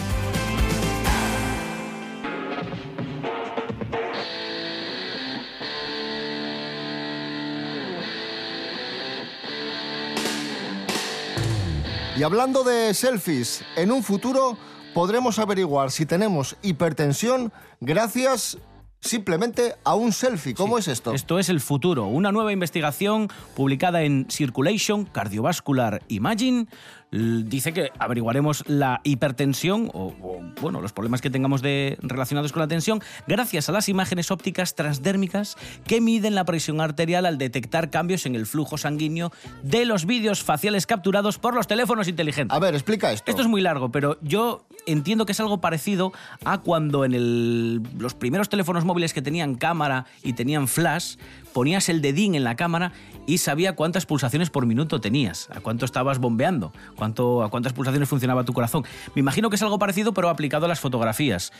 Y 12.17 12.23
hablando 12.23 12.65
de 12.65 12.93
selfies, 12.93 13.65
en 13.77 13.91
un 13.91 14.03
futuro 14.03 14.57
podremos 14.93 15.39
averiguar 15.39 15.91
si 15.91 16.05
tenemos 16.05 16.57
hipertensión 16.63 17.53
gracias 17.81 18.59
simplemente 19.01 19.75
a 19.85 19.95
un 19.95 20.13
selfie. 20.13 20.55
¿Cómo 20.55 20.79
es 20.79 20.89
esto? 20.89 21.13
Esto 21.15 21.39
es 21.39 21.49
el 21.49 21.61
futuro. 21.61 22.07
Una 22.07 22.33
nueva 22.33 22.53
investigación 22.53 23.29
publicada 23.55 24.03
en 24.03 24.27
Circulation 24.31 25.05
Cardiovascular 25.05 26.03
Imagine 26.09 26.67
dice 27.13 27.73
que 27.73 27.91
averiguaremos 27.99 28.65
la 28.69 29.01
hipertensión 29.05 29.91
o, 29.93 30.15
o, 30.23 30.41
bueno, 30.61 30.81
los 30.81 30.93
problemas 30.93 31.21
que 31.21 31.31
tengamos 31.31 31.61
de, 31.63 31.99
relacionados 32.03 32.53
con 32.53 32.61
la 32.61 32.69
tensión 32.69 33.01
gracias 33.27 33.69
a 33.69 33.73
las 33.73 33.89
imágenes 33.89 34.31
ópticas 34.31 34.75
transdérmicas 34.75 35.57
que 35.87 36.01
miden 36.01 36.35
la 36.35 36.45
presión 36.45 36.81
arterial 36.81 37.27
al 37.27 37.39
detectar 37.39 37.91
cambios 37.91 38.27
en 38.27 38.35
el 38.35 38.47
flujo 38.47 38.79
sanguíneo 38.79 39.33
de 39.63 39.85
los 39.85 40.07
vídeos 40.07 40.43
faciales 40.43 40.87
capturados 40.87 41.39
por 41.39 41.55
los 41.55 41.67
teléfonos 41.67 42.09
inteligentes. 42.09 42.55
A 42.57 42.61
ver, 42.61 42.75
explica 42.75 43.13
esto. 43.13 43.31
Esto 43.31 43.43
es 43.43 43.49
muy 43.49 43.61
largo, 43.61 43.91
pero 43.91 44.19
yo 44.23 44.65
entiendo 44.87 45.27
que 45.27 45.33
es 45.33 45.41
algo 45.41 45.61
parecido 45.61 46.13
a 46.45 46.59
cuando 46.59 47.05
en 47.05 47.15
el- 47.15 47.83
los 47.99 48.15
primeros 48.15 48.49
teléfonos 48.49 48.85
móviles 48.85 49.13
que 49.13 49.23
tenían 49.23 49.55
cámara 49.57 50.07
y 50.23 50.33
tenían 50.35 50.69
flash, 50.69 51.17
ponías 51.53 51.89
el 51.89 52.01
dedín 52.01 52.35
en 52.35 52.45
la 52.45 52.57
cámara 52.57 52.93
y 53.27 53.39
sabía 53.39 53.75
cuántas 53.75 54.07
pulsaciones 54.07 54.51
por 54.51 54.67
minuto 54.67 55.01
tenías, 55.01 55.49
a 55.51 55.61
cuánto 55.61 55.85
estabas 55.85 56.19
bombeando, 56.19 56.73
cuánto, 56.97 57.43
a 57.43 57.51
cuántas 57.51 57.73
pulsaciones 57.73 58.09
funcionaba 58.09 58.45
tu 58.45 58.53
corazón. 58.53 58.85
Me 59.15 59.21
imagino 59.21 59.51
que 59.51 59.57
es 59.57 59.63
algo 59.63 59.79
parecido, 59.79 60.13
pero 60.15 60.29
aplicado 60.29 60.65
a 60.65 60.69
las 60.69 60.81
fotografías. 60.81 61.53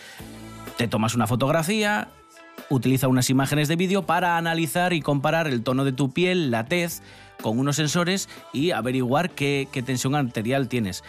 Te 0.77 0.89
tomas 0.89 1.15
una 1.15 1.27
fotografía, 1.27 2.09
utiliza 2.69 3.09
unas 3.09 3.31
imágenes 3.31 3.69
de 3.69 3.77
vídeo 3.77 4.07
para 4.07 4.37
analizar 4.37 4.93
y 4.93 5.01
comparar 5.01 5.47
el 5.47 5.63
tono 5.63 5.85
de 5.85 5.93
tu 5.93 6.11
piel, 6.11 6.51
la 6.51 6.65
tez, 6.65 7.03
con 7.43 7.59
unos 7.59 7.77
sensores 7.77 8.29
y 8.53 8.71
averiguar 8.71 9.31
qué, 9.31 9.69
qué 9.73 9.83
tensión 9.83 10.15
arterial 10.15 10.69
tienes. 10.69 11.05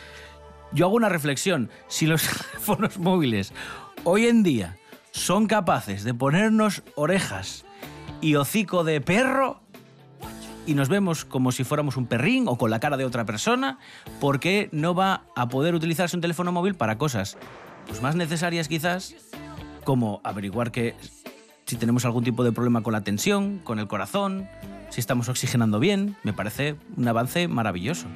Yo 0.74 0.86
hago 0.86 0.96
una 0.96 1.10
reflexión. 1.10 1.70
Si 1.88 2.06
los 2.06 2.22
teléfonos 2.52 2.98
móviles 2.98 3.54
hoy 4.04 4.28
en 4.28 4.44
día 4.44 4.78
son 5.12 5.48
capaces 5.48 6.04
de 6.04 6.14
ponernos 6.14 6.84
orejas 6.96 7.66
y 8.22 8.36
hocico 8.36 8.84
de 8.84 9.02
perro 9.02 9.60
y 10.66 10.76
nos 10.76 10.90
vemos 10.90 11.26
como 11.26 11.52
si 11.52 11.64
fuéramos 11.64 11.98
un 11.98 12.06
perrín 12.06 12.48
o 12.48 12.58
con 12.58 12.70
la 12.70 12.80
cara 12.80 12.98
de 12.98 13.06
otra 13.06 13.26
persona, 13.26 13.80
¿por 14.20 14.40
qué 14.40 14.70
no 14.72 14.94
va 14.94 15.24
a 15.36 15.50
poder 15.50 15.76
utilizarse 15.76 16.16
un 16.16 16.22
teléfono 16.22 16.52
móvil 16.52 16.76
para 16.76 16.98
cosas 16.98 17.38
pues, 17.88 18.02
más 18.02 18.16
necesarias 18.16 18.68
quizás, 18.68 19.16
como 19.84 20.22
averiguar 20.24 20.72
que 20.72 20.96
si 21.66 21.76
tenemos 21.78 22.06
algún 22.06 22.24
tipo 22.24 22.44
de 22.44 22.52
problema 22.52 22.84
con 22.84 22.94
la 22.94 23.02
tensión, 23.02 23.60
con 23.60 23.80
el 23.80 23.88
corazón, 23.88 24.48
si 24.90 25.00
estamos 25.00 25.30
oxigenando 25.30 25.80
bien? 25.80 26.16
Me 26.24 26.34
parece 26.34 26.76
un 26.96 27.08
avance 27.08 27.48
maravilloso. 27.48 28.08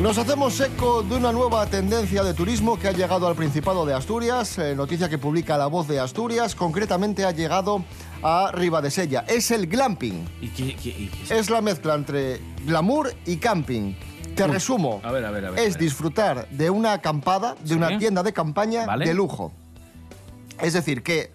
Nos 0.00 0.16
hacemos 0.16 0.58
eco 0.60 1.02
de 1.02 1.16
una 1.16 1.30
nueva 1.30 1.66
tendencia 1.66 2.22
de 2.24 2.32
turismo 2.32 2.78
que 2.78 2.88
ha 2.88 2.92
llegado 2.92 3.26
al 3.28 3.34
Principado 3.34 3.84
de 3.84 3.92
Asturias, 3.92 4.56
eh, 4.58 4.74
noticia 4.74 5.10
que 5.10 5.18
publica 5.18 5.58
La 5.58 5.66
Voz 5.66 5.86
de 5.88 6.00
Asturias, 6.00 6.54
concretamente 6.54 7.26
ha 7.26 7.32
llegado 7.32 7.84
a 8.22 8.50
Ribadesella. 8.52 9.24
Es 9.28 9.50
el 9.50 9.66
glamping. 9.66 10.26
¿Y 10.40 10.48
qué- 10.48 10.74
qué- 10.76 10.88
y 10.88 11.08
qué 11.08 11.22
es? 11.24 11.30
Es 11.30 11.50
la 11.50 11.60
mezcla 11.60 11.94
entre 11.94 12.40
glamour 12.64 13.12
y 13.26 13.36
camping. 13.36 13.94
Te 14.34 14.46
resumo. 14.46 15.00
a 15.04 15.10
ver, 15.12 15.24
a 15.26 15.30
ver, 15.32 15.44
a 15.44 15.50
ver, 15.50 15.60
Es 15.68 15.76
disfrutar 15.76 16.48
de 16.50 16.70
una 16.70 16.92
acampada, 16.94 17.56
de 17.60 17.68
Sí. 17.68 17.74
una 17.74 17.98
tienda 17.98 18.22
de 18.22 18.32
campaña 18.32 18.86
Vale. 18.86 19.04
de 19.04 19.12
lujo. 19.12 19.52
Es 20.62 20.72
decir, 20.72 21.02
que 21.02 21.30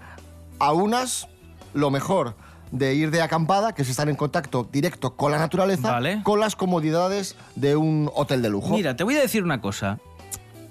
aunas 0.58 1.28
lo 1.76 1.92
mejor 1.92 2.36
de 2.72 2.94
ir 2.96 3.12
de 3.12 3.22
acampada, 3.22 3.74
que 3.74 3.82
es 3.84 3.90
estar 3.90 4.10
en 4.10 4.16
contacto 4.16 4.68
directo 4.72 5.16
con 5.16 5.32
la 5.32 5.38
naturaleza, 5.38 5.92
Vale. 5.92 6.22
con 6.24 6.40
las 6.40 6.56
comodidades 6.56 7.36
de 7.56 7.76
un 7.76 8.10
hotel 8.14 8.42
de 8.42 8.50
lujo. 8.50 8.70
Mira, 8.76 8.96
te 8.96 9.04
voy 9.04 9.16
a 9.16 9.22
decir 9.22 9.44
una 9.44 9.62
cosa. 9.62 10.00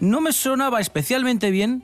No 0.00 0.20
me 0.20 0.32
sonaba 0.32 0.80
especialmente 0.80 1.50
bien, 1.50 1.82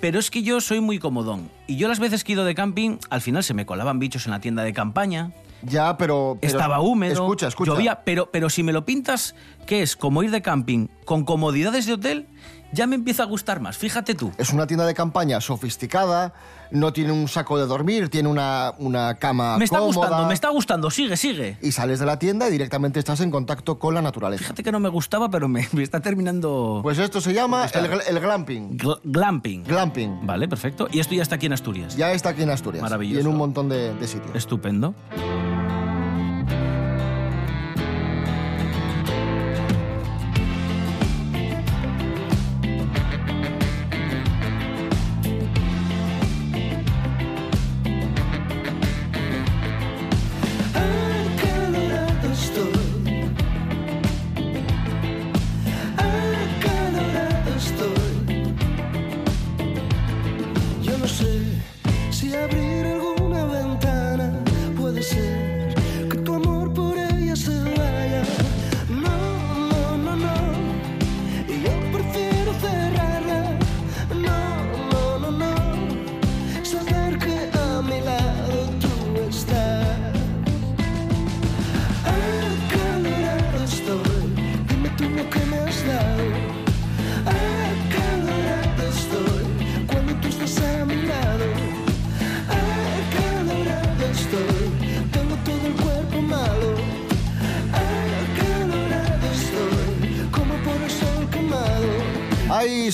pero 0.00 0.18
es 0.20 0.30
que 0.30 0.42
yo 0.42 0.60
soy 0.60 0.80
muy 0.80 0.98
comodón. 0.98 1.50
Y 1.66 1.76
yo 1.76 1.88
las 1.88 1.98
veces 1.98 2.22
que 2.24 2.32
he 2.32 2.34
ido 2.34 2.44
de 2.44 2.54
camping, 2.54 2.98
al 3.10 3.20
final 3.20 3.42
se 3.42 3.52
me 3.52 3.66
colaban 3.66 3.98
bichos 3.98 4.26
en 4.26 4.32
la 4.32 4.40
tienda 4.40 4.62
de 4.62 4.72
campaña. 4.72 5.32
Ya, 5.62 5.96
pero, 5.98 6.38
pero- 6.40 6.52
estaba 6.52 6.80
húmedo, 6.80 7.12
Escucha, 7.14 7.48
escucha. 7.48 7.72
llovía, 7.72 8.02
pero, 8.04 8.30
pero 8.30 8.48
si 8.48 8.62
me 8.62 8.72
lo 8.72 8.84
pintas, 8.84 9.34
que 9.66 9.82
es 9.82 9.96
como 9.96 10.22
ir 10.22 10.30
de 10.30 10.40
camping 10.40 10.86
con 11.04 11.24
comodidades 11.24 11.84
de 11.86 11.94
hotel, 11.94 12.26
ya 12.72 12.86
me 12.86 12.94
empieza 12.96 13.22
a 13.22 13.26
gustar 13.26 13.60
más, 13.60 13.76
fíjate 13.76 14.14
tú. 14.14 14.32
Es 14.38 14.52
una 14.52 14.66
tienda 14.66 14.86
de 14.86 14.94
campaña 14.94 15.40
sofisticada, 15.40 16.32
no 16.70 16.92
tiene 16.92 17.12
un 17.12 17.28
saco 17.28 17.58
de 17.58 17.66
dormir, 17.66 18.08
tiene 18.10 18.28
una, 18.28 18.74
una 18.78 19.14
cama 19.14 19.56
Me 19.56 19.64
está 19.64 19.78
cómoda. 19.78 19.96
gustando, 19.96 20.26
me 20.28 20.34
está 20.34 20.48
gustando, 20.50 20.90
sigue, 20.90 21.16
sigue. 21.16 21.56
Y 21.62 21.72
sales 21.72 21.98
de 21.98 22.06
la 22.06 22.18
tienda 22.18 22.48
y 22.48 22.50
directamente 22.52 22.98
estás 22.98 23.20
en 23.20 23.30
contacto 23.30 23.78
con 23.78 23.94
la 23.94 24.02
naturaleza. 24.02 24.42
Fíjate 24.44 24.62
que 24.62 24.72
no 24.72 24.80
me 24.80 24.88
gustaba, 24.90 25.30
pero 25.30 25.48
me, 25.48 25.66
me 25.72 25.82
está 25.82 26.00
terminando... 26.00 26.80
Pues 26.82 26.98
esto 26.98 27.20
se 27.20 27.32
llama 27.32 27.64
el, 27.64 27.70
gl- 27.90 28.02
el 28.08 28.20
glamping. 28.20 28.76
Gl- 28.78 29.00
glamping. 29.04 29.64
Glamping. 29.64 30.26
Vale, 30.26 30.46
perfecto. 30.48 30.88
Y 30.92 31.00
esto 31.00 31.14
ya 31.14 31.22
está 31.22 31.36
aquí 31.36 31.46
en 31.46 31.54
Asturias. 31.54 31.96
Ya 31.96 32.12
está 32.12 32.30
aquí 32.30 32.42
en 32.42 32.50
Asturias. 32.50 32.82
Maravilloso. 32.82 33.18
Y 33.18 33.20
en 33.22 33.26
un 33.28 33.36
montón 33.36 33.68
de, 33.68 33.94
de 33.94 34.06
sitios. 34.06 34.34
Estupendo. 34.36 34.94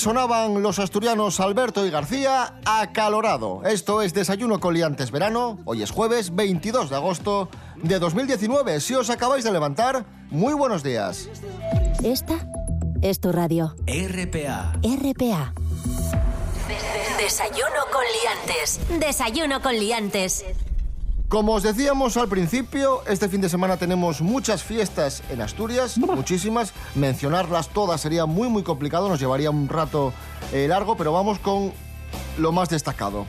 Sonaban 0.04 0.62
los 0.62 0.78
asturianos 0.80 1.40
Alberto 1.40 1.86
y 1.86 1.90
García 1.90 2.60
acalorado. 2.66 3.62
Esto 3.64 4.02
es 4.02 4.12
Desayuno 4.12 4.60
con 4.60 4.74
Liantes 4.74 5.10
Verano. 5.10 5.58
Hoy 5.64 5.82
es 5.82 5.90
jueves 5.90 6.34
22 6.34 6.90
de 6.90 6.96
agosto 6.96 7.48
de 7.82 7.98
2019. 7.98 8.80
Si 8.80 8.94
os 8.94 9.08
acabáis 9.08 9.44
de 9.44 9.52
levantar, 9.52 10.04
muy 10.28 10.52
buenos 10.52 10.82
días. 10.82 11.30
Esta 12.02 12.34
es 13.00 13.18
tu 13.18 13.32
radio. 13.32 13.76
RPA. 13.86 14.74
RPA. 14.82 15.54
Desayuno 17.16 17.80
con 17.90 18.04
liantes. 18.20 18.80
Desayuno 19.00 19.62
con 19.62 19.72
liantes. 19.72 20.44
Como 21.34 21.54
os 21.54 21.64
decíamos 21.64 22.16
al 22.16 22.28
principio, 22.28 23.02
este 23.08 23.28
fin 23.28 23.40
de 23.40 23.48
semana 23.48 23.76
tenemos 23.76 24.20
muchas 24.20 24.62
fiestas 24.62 25.20
en 25.30 25.40
Asturias, 25.40 25.98
muchísimas. 25.98 26.72
Mencionarlas 26.94 27.70
todas 27.70 28.00
sería 28.00 28.24
muy 28.24 28.48
muy 28.48 28.62
complicado, 28.62 29.08
nos 29.08 29.18
llevaría 29.18 29.50
un 29.50 29.68
rato 29.68 30.12
eh, 30.52 30.68
largo, 30.68 30.96
pero 30.96 31.12
vamos 31.12 31.40
con 31.40 31.72
lo 32.38 32.52
más 32.52 32.68
destacado. 32.68 33.26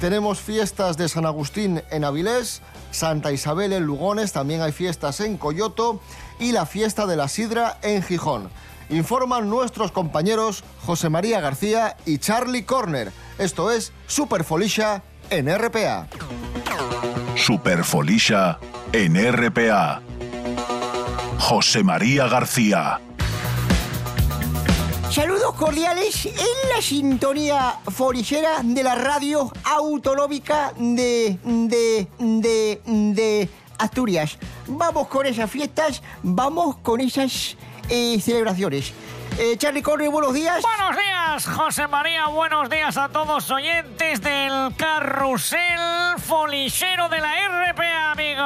Tenemos 0.00 0.40
fiestas 0.40 0.96
de 0.96 1.10
San 1.10 1.26
Agustín 1.26 1.82
en 1.90 2.04
Avilés, 2.04 2.62
Santa 2.90 3.32
Isabel 3.32 3.74
en 3.74 3.84
Lugones, 3.84 4.32
también 4.32 4.62
hay 4.62 4.72
fiestas 4.72 5.20
en 5.20 5.36
Coyoto 5.36 6.00
y 6.38 6.52
la 6.52 6.64
fiesta 6.64 7.04
de 7.04 7.16
la 7.16 7.28
Sidra 7.28 7.76
en 7.82 8.02
Gijón. 8.02 8.48
Informan 8.88 9.50
nuestros 9.50 9.92
compañeros 9.92 10.64
José 10.86 11.10
María 11.10 11.42
García 11.42 11.98
y 12.06 12.16
Charlie 12.16 12.64
Corner. 12.64 13.12
Esto 13.36 13.70
es 13.70 13.92
Superfolisha 14.06 15.02
en 15.28 15.54
RPA. 15.54 16.08
Superfolisha 17.36 18.58
en 18.92 19.16
RPA. 19.16 20.00
José 21.38 21.82
María 21.82 22.28
García. 22.28 23.00
Saludos 25.10 25.54
cordiales 25.54 26.26
en 26.26 26.70
la 26.74 26.80
sintonía 26.80 27.74
forillera 27.90 28.62
de 28.62 28.82
la 28.82 28.94
radio 28.94 29.52
autonómica 29.64 30.72
de, 30.78 31.38
de, 31.44 32.06
de, 32.18 32.80
de 32.86 33.48
Asturias. 33.78 34.38
Vamos 34.66 35.08
con 35.08 35.26
esas 35.26 35.50
fiestas, 35.50 36.02
vamos 36.22 36.76
con 36.76 37.00
esas 37.00 37.56
eh, 37.88 38.20
celebraciones. 38.20 38.92
Eh, 39.38 39.56
Charlie 39.56 39.82
Corre, 39.82 40.08
buenos 40.08 40.34
días. 40.34 40.62
Buenos 40.62 40.96
días, 40.96 41.46
José 41.56 41.86
María. 41.86 42.26
Buenos 42.26 42.68
días 42.68 42.96
a 42.98 43.08
todos 43.08 43.50
oyentes 43.50 44.20
del 44.20 44.74
carrusel 44.76 46.18
folichero 46.18 47.08
de 47.08 47.18
la 47.18 47.32
RPA, 47.70 48.12
amigo. 48.12 48.42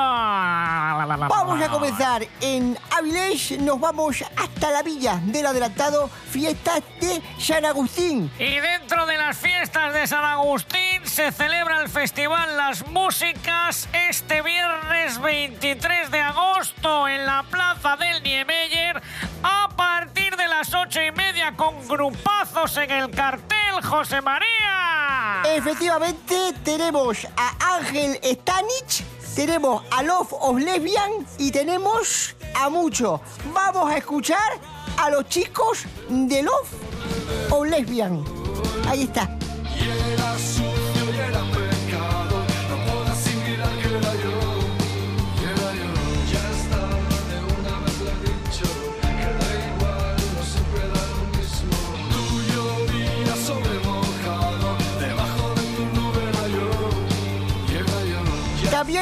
Vamos 1.29 1.61
a 1.61 1.69
comenzar 1.69 2.27
en 2.41 2.79
Avilés, 2.97 3.59
nos 3.61 3.81
vamos 3.81 4.25
hasta 4.37 4.71
la 4.71 4.83
villa 4.83 5.21
del 5.25 5.47
adelantado, 5.47 6.09
fiestas 6.31 6.83
de 7.01 7.21
San 7.39 7.65
Agustín. 7.65 8.31
Y 8.39 8.61
dentro 8.61 9.07
de 9.07 9.17
las 9.17 9.37
fiestas 9.37 9.93
de 9.93 10.07
San 10.07 10.25
Agustín 10.25 11.05
se 11.05 11.33
celebra 11.33 11.83
el 11.83 11.89
festival 11.89 12.57
Las 12.57 12.87
Músicas 12.87 13.89
este 14.09 14.41
viernes 14.43 15.21
23 15.21 16.11
de 16.13 16.21
agosto 16.21 17.09
en 17.09 17.27
la 17.27 17.43
plaza 17.51 17.97
del 17.97 18.23
Niemeyer 18.23 19.03
a 19.43 19.69
partir 19.77 20.15
de 20.15 20.16
las 20.59 20.73
ocho 20.73 21.03
y 21.03 21.13
media 21.13 21.55
con 21.55 21.87
grupazos 21.87 22.79
en 22.79 22.91
el 22.91 23.11
cartel, 23.11 23.83
José 23.83 24.23
María. 24.23 25.43
Efectivamente, 25.55 26.55
tenemos 26.65 27.27
a 27.37 27.77
Ángel 27.77 28.19
Stanich, 28.23 29.05
tenemos 29.35 29.83
a 29.91 30.03
Love 30.03 30.33
of 30.33 30.59
Lesbian 30.59 31.27
y 31.37 31.51
tenemos 31.51 32.35
a 32.55 32.71
Mucho. 32.71 33.21
Vamos 33.53 33.91
a 33.91 33.99
escuchar 33.99 34.59
a 34.97 35.11
los 35.11 35.29
chicos 35.29 35.85
de 36.09 36.43
Love 36.43 36.71
of 37.51 37.67
Lesbian. 37.67 38.25
Ahí 38.89 39.03
está. 39.03 39.29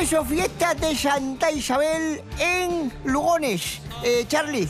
Son 0.03 0.27
fiestas 0.27 0.79
de 0.81 0.95
Santa 0.95 1.51
Isabel 1.51 2.23
en 2.39 2.93
Lugones. 3.05 3.81
Eh, 4.03 4.27
Charlie, 4.29 4.69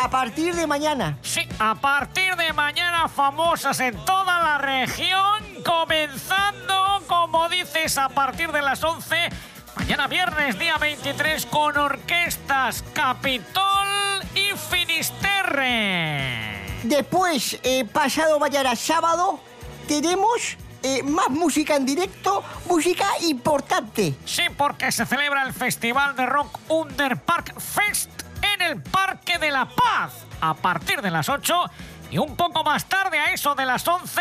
a 0.00 0.08
partir 0.08 0.54
de 0.54 0.68
mañana. 0.68 1.18
Sí, 1.22 1.40
a 1.58 1.74
partir 1.74 2.36
de 2.36 2.52
mañana 2.52 3.08
famosas 3.08 3.80
en 3.80 3.96
toda 4.04 4.40
la 4.40 4.58
región, 4.58 5.42
comenzando, 5.64 7.02
como 7.08 7.48
dices, 7.48 7.98
a 7.98 8.08
partir 8.10 8.52
de 8.52 8.62
las 8.62 8.84
11, 8.84 9.16
mañana 9.74 10.06
viernes, 10.06 10.56
día 10.58 10.78
23, 10.78 11.46
con 11.46 11.76
orquestas 11.76 12.84
Capitol 12.92 13.88
y 14.34 14.50
Finisterre. 14.70 15.64
Después, 16.84 17.58
eh, 17.64 17.84
pasado 17.84 18.38
mañana 18.38 18.76
sábado, 18.76 19.40
tenemos 19.88 20.56
eh, 20.86 21.02
más 21.02 21.30
música 21.30 21.74
en 21.74 21.84
directo, 21.84 22.44
música 22.68 23.06
importante. 23.22 24.14
Sí, 24.24 24.42
porque 24.56 24.92
se 24.92 25.04
celebra 25.04 25.42
el 25.42 25.52
Festival 25.52 26.14
de 26.14 26.26
Rock 26.26 26.60
Under 26.68 27.20
Park 27.20 27.58
Fest 27.58 28.08
en 28.54 28.62
el 28.62 28.80
Parque 28.80 29.36
de 29.38 29.50
la 29.50 29.66
Paz 29.66 30.12
a 30.40 30.54
partir 30.54 31.02
de 31.02 31.10
las 31.10 31.28
8 31.28 31.54
y 32.12 32.18
un 32.18 32.36
poco 32.36 32.62
más 32.62 32.84
tarde, 32.84 33.18
a 33.18 33.32
eso 33.32 33.56
de 33.56 33.66
las 33.66 33.86
11, 33.88 34.20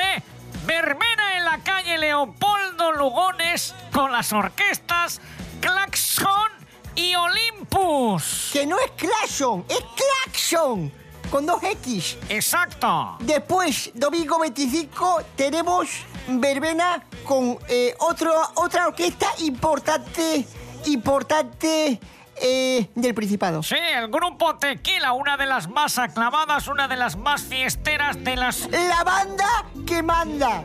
verbena 0.65 1.37
en 1.37 1.45
la 1.45 1.59
calle 1.59 1.99
Leopoldo 1.99 2.93
Lugones 2.93 3.75
con 3.93 4.11
las 4.11 4.33
orquestas 4.33 5.21
Claxon 5.61 6.49
y 6.95 7.13
Olympus. 7.13 8.49
Que 8.51 8.65
no 8.65 8.79
es 8.79 8.89
Claxon, 8.97 9.65
es 9.69 9.85
Claxon, 10.23 10.91
con 11.29 11.45
dos 11.45 11.61
X. 11.61 12.17
Exacto. 12.27 13.17
Después, 13.19 13.91
domingo 13.93 14.39
25, 14.39 15.21
tenemos 15.35 16.07
verbena 16.27 17.03
con 17.23 17.57
eh, 17.67 17.95
otro, 17.99 18.33
otra 18.55 18.87
orquesta 18.87 19.27
importante, 19.39 20.45
importante 20.85 21.99
eh, 22.41 22.89
del 22.95 23.13
Principado. 23.13 23.63
Sí, 23.63 23.75
el 23.75 24.09
grupo 24.09 24.55
Tequila, 24.55 25.13
una 25.13 25.37
de 25.37 25.45
las 25.45 25.69
más 25.69 25.97
aclamadas, 25.97 26.67
una 26.67 26.87
de 26.87 26.97
las 26.97 27.15
más 27.15 27.43
fiesteras 27.43 28.23
de 28.23 28.35
las, 28.35 28.69
La 28.71 29.03
banda 29.03 29.65
que 29.85 30.03
manda. 30.03 30.63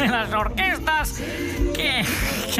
De 0.00 0.08
las 0.08 0.32
orquestas 0.32 1.20
que, 1.74 2.04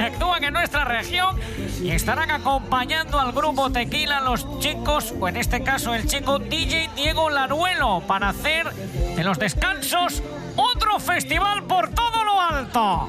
actúan 0.00 0.44
en 0.44 0.52
nuestra 0.52 0.84
región 0.84 1.38
y 1.82 1.90
estarán 1.90 2.30
acompañando 2.30 3.18
al 3.18 3.32
grupo 3.32 3.70
Tequila 3.70 4.20
los 4.20 4.58
chicos, 4.60 5.14
o 5.18 5.26
en 5.28 5.36
este 5.36 5.62
caso 5.62 5.94
el 5.94 6.06
chico 6.06 6.38
DJ 6.38 6.90
Diego 6.96 7.30
Laruelo, 7.30 8.02
para 8.06 8.28
hacer 8.30 8.70
de 8.72 9.24
los 9.24 9.38
descansos 9.38 10.22
otro 10.56 11.00
festival 11.00 11.64
por 11.64 11.88
todo 11.88 12.24
lo 12.24 12.40
alto. 12.40 13.08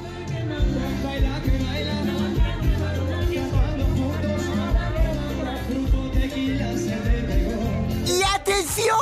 Y 8.06 8.22
atención, 8.22 8.98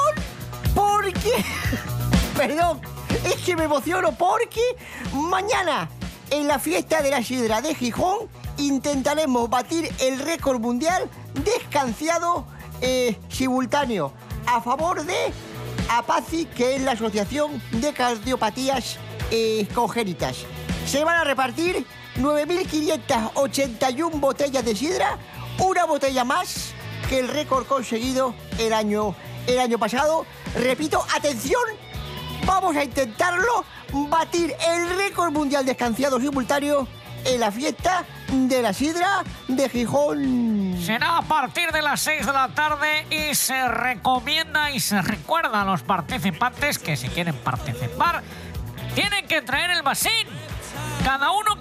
porque... 0.75 1.45
Perdón, 2.37 2.81
es 3.33 3.43
que 3.43 3.57
me 3.57 3.65
emociono 3.65 4.13
porque 4.13 4.61
mañana 5.13 5.89
en 6.31 6.49
la 6.49 6.59
fiesta 6.59 7.03
de 7.03 7.11
la 7.11 7.23
sidra 7.23 7.61
de 7.61 7.75
Gijón 7.75 8.29
intentaremos 8.57 9.49
batir 9.49 9.89
el 10.01 10.19
récord 10.19 10.61
mundial 10.61 11.09
de 11.35 11.51
escanciado 11.57 12.47
eh, 12.81 13.17
simultáneo 13.29 14.13
a 14.47 14.61
favor 14.61 15.05
de 15.05 15.33
APACI, 15.89 16.47
que 16.47 16.77
es 16.77 16.83
la 16.83 16.93
Asociación 16.93 17.63
de 17.73 17.93
Cardiopatías 17.93 18.99
eh, 19.31 19.67
Congénitas. 19.75 20.39
Se 20.87 21.05
van 21.05 21.17
a 21.17 21.25
repartir 21.25 21.87
9.581 22.17 24.21
botellas 24.21 24.65
de 24.65 24.75
sidra, 24.75 25.19
una 25.59 25.85
botella 25.85 26.25
más 26.25 26.73
que 27.09 27.21
el 27.21 27.29
récord 27.29 27.67
conseguido 27.67 28.35
el 28.59 28.73
año, 28.73 29.15
el 29.47 29.59
año 29.59 29.79
pasado. 29.79 30.27
Repito, 30.55 31.05
atención, 31.15 31.63
vamos 32.45 32.77
a 32.77 32.85
intentarlo, 32.85 33.65
batir 34.09 34.55
el 34.69 34.97
récord 34.97 35.33
mundial 35.33 35.65
de 35.65 35.73
escanciado 35.73 36.21
simultáneo 36.21 36.87
en 37.25 37.41
la 37.41 37.51
fiesta 37.51 38.05
de 38.29 38.63
la 38.63 38.73
sidra 38.73 39.23
de 39.49 39.69
Gijón. 39.69 40.79
Será 40.81 41.19
a 41.19 41.23
partir 41.23 41.71
de 41.73 41.83
las 41.83 42.01
6 42.01 42.27
de 42.27 42.33
la 42.33 42.49
tarde 42.49 43.07
y 43.11 43.35
se 43.35 43.69
recomienda 43.69 44.71
y 44.71 44.81
se 44.81 45.03
recuerda 45.03 45.63
a 45.63 45.65
los 45.65 45.83
participantes 45.83 46.79
que 46.79 46.97
si 46.97 47.09
quieren 47.09 47.37
participar 47.37 48.23
tienen 48.95 49.27
que 49.27 49.43
traer 49.43 49.71
el 49.71 49.83
vasín. 49.83 50.27
Cada 51.05 51.31
uno 51.33 51.60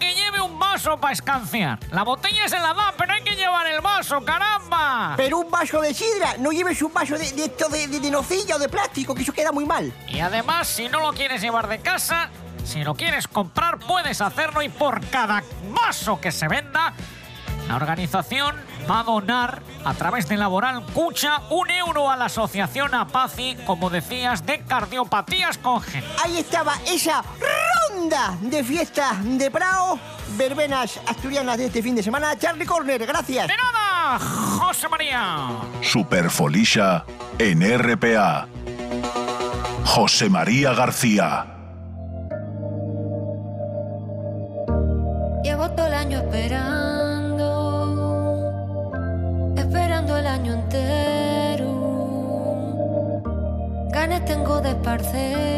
vaso 0.80 0.98
para 0.98 1.12
escanciar. 1.14 1.78
La 1.92 2.04
botella 2.04 2.48
se 2.48 2.58
la 2.58 2.74
da, 2.74 2.94
pero 2.98 3.12
hay 3.12 3.22
que 3.22 3.36
llevar 3.36 3.68
el 3.68 3.82
vaso, 3.82 4.24
caramba. 4.24 5.14
Pero 5.18 5.40
un 5.40 5.52
vaso 5.52 5.82
de 5.82 5.94
sidra, 5.94 6.36
no 6.40 6.52
lleves 6.52 6.82
un 6.82 6.94
vaso 6.94 7.18
de, 7.18 7.30
de 7.34 7.46
esto 7.46 7.68
de, 7.68 7.88
de, 7.88 8.00
de 8.00 8.10
nocilla 8.10 8.56
o 8.56 8.60
de 8.60 8.70
plástico, 8.70 9.14
que 9.14 9.24
eso 9.24 9.34
queda 9.34 9.52
muy 9.52 9.66
mal. 9.66 9.92
Y 10.08 10.22
además, 10.22 10.70
si 10.70 10.88
no 10.88 11.02
lo 11.02 11.12
quieres 11.12 11.42
llevar 11.42 11.68
de 11.68 11.80
casa, 11.80 12.30
si 12.64 12.82
lo 12.86 12.96
quieres 12.96 13.28
comprar, 13.28 13.80
puedes 13.80 14.22
hacerlo 14.22 14.62
y 14.62 14.70
por 14.70 15.06
cada 15.08 15.44
vaso 15.74 16.22
que 16.22 16.32
se 16.32 16.48
venda, 16.48 16.94
la 17.68 17.76
organización 17.76 18.56
va 18.90 19.02
a 19.02 19.04
donar 19.04 19.62
a 19.86 19.94
través 19.94 20.28
de 20.28 20.38
Laboral 20.38 20.84
Cucha 20.94 21.42
un 21.50 21.70
euro 21.70 22.10
a 22.10 22.18
la 22.18 22.26
asociación 22.26 22.94
APACI, 22.96 23.58
como 23.66 23.90
decías, 23.90 24.46
de 24.46 24.60
cardiopatías 24.62 25.58
congénitas. 25.58 26.24
Ahí 26.24 26.38
estaba 26.38 26.74
esa 26.88 27.24
ronda 27.92 28.38
de 28.42 28.64
fiesta 28.64 29.16
de 29.24 29.52
Prado, 29.52 30.00
verbenas 30.38 31.00
asturianas 31.06 31.58
de 31.58 31.68
este 31.68 31.84
fin 31.84 31.96
de 31.96 32.04
semana. 32.04 32.38
Charlie 32.38 32.66
Corner, 32.66 33.06
gracias. 33.06 33.48
¡De 33.48 33.56
nada, 33.56 34.20
José 34.20 34.88
María! 34.90 35.50
Superfolisha 35.82 37.06
en 37.38 37.62
RPA. 37.62 38.48
José 39.86 40.30
María 40.30 40.74
García. 40.74 41.59
Tengo 54.30 54.62
de 54.62 54.70
esparcer 54.70 55.50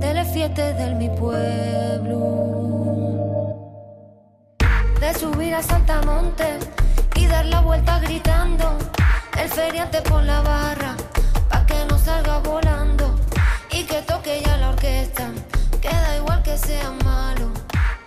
de 0.00 0.74
del 0.74 0.94
mi 0.94 1.10
pueblo, 1.10 2.20
de 5.00 5.14
subir 5.14 5.54
a 5.56 5.62
Saltamonte 5.62 6.60
y 7.16 7.26
dar 7.26 7.46
la 7.46 7.60
vuelta 7.62 7.98
gritando. 7.98 8.78
El 9.36 9.48
feriante 9.48 10.00
por 10.02 10.22
la 10.22 10.40
barra, 10.42 10.94
pa' 11.50 11.66
que 11.66 11.84
no 11.88 11.98
salga 11.98 12.38
volando 12.38 13.16
y 13.72 13.82
que 13.82 14.00
toque 14.02 14.40
ya 14.44 14.56
la 14.58 14.70
orquesta. 14.70 15.32
Queda 15.80 16.16
igual 16.16 16.40
que 16.44 16.56
sea 16.56 16.92
malo 17.04 17.50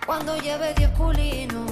cuando 0.06 0.38
lleve 0.38 0.72
10 0.74 0.90
culinos, 0.92 1.70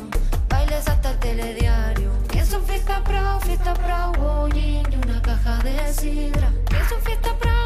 bailes 0.50 0.86
hasta 0.86 1.12
el 1.12 1.18
telediario. 1.18 2.29
Pienso 2.50 2.66
en 2.66 2.72
fiesta 2.72 3.04
prao, 3.04 3.40
fiesta 3.42 3.74
prao, 3.74 4.12
bollín 4.14 4.82
y 4.90 4.96
una 4.96 5.22
caja 5.22 5.58
de 5.62 5.92
sidra. 5.92 6.52
Pienso 6.68 6.96
en 6.96 7.02
fiesta 7.02 7.38
prao, 7.38 7.59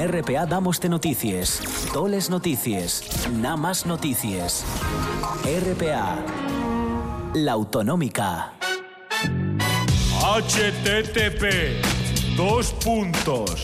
En 0.00 0.08
RPA 0.08 0.46
damos 0.46 0.82
noticias, 0.82 1.60
toles 1.92 2.30
noticias, 2.30 3.28
nada 3.32 3.58
más 3.58 3.84
noticias. 3.84 4.64
RPA, 5.44 6.16
la 7.34 7.52
autonómica. 7.52 8.54
http 10.22 11.44
dos 12.34 12.72
puntos 12.82 13.60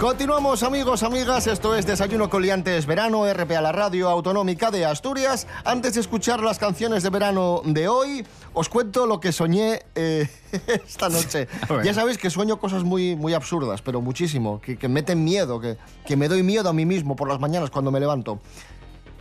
Continuamos 0.00 0.62
amigos, 0.62 1.02
amigas, 1.02 1.48
esto 1.48 1.74
es 1.74 1.84
Desayuno 1.84 2.30
Coliantes 2.30 2.86
Verano, 2.86 3.24
RPA, 3.32 3.60
la 3.60 3.72
radio 3.72 4.08
autonómica 4.08 4.70
de 4.70 4.84
Asturias. 4.86 5.48
Antes 5.64 5.94
de 5.94 6.00
escuchar 6.00 6.40
las 6.40 6.60
canciones 6.60 7.02
de 7.02 7.10
verano 7.10 7.62
de 7.64 7.88
hoy, 7.88 8.24
os 8.52 8.68
cuento 8.68 9.06
lo 9.06 9.18
que 9.18 9.32
soñé 9.32 9.80
eh, 9.96 10.28
esta 10.86 11.08
noche. 11.08 11.48
A. 11.68 11.82
Ya 11.82 11.94
sabéis 11.94 12.16
que 12.16 12.30
sueño 12.30 12.60
cosas 12.60 12.84
muy, 12.84 13.16
muy 13.16 13.34
absurdas, 13.34 13.82
pero 13.82 14.00
muchísimo, 14.00 14.60
que, 14.60 14.78
que 14.78 14.86
meten 14.88 15.24
miedo, 15.24 15.58
que, 15.58 15.76
que 16.06 16.16
me 16.16 16.28
doy 16.28 16.44
miedo 16.44 16.68
a 16.68 16.72
mí 16.72 16.86
mismo 16.86 17.16
por 17.16 17.26
las 17.28 17.40
mañanas 17.40 17.70
cuando 17.70 17.90
me 17.90 17.98
levanto. 17.98 18.38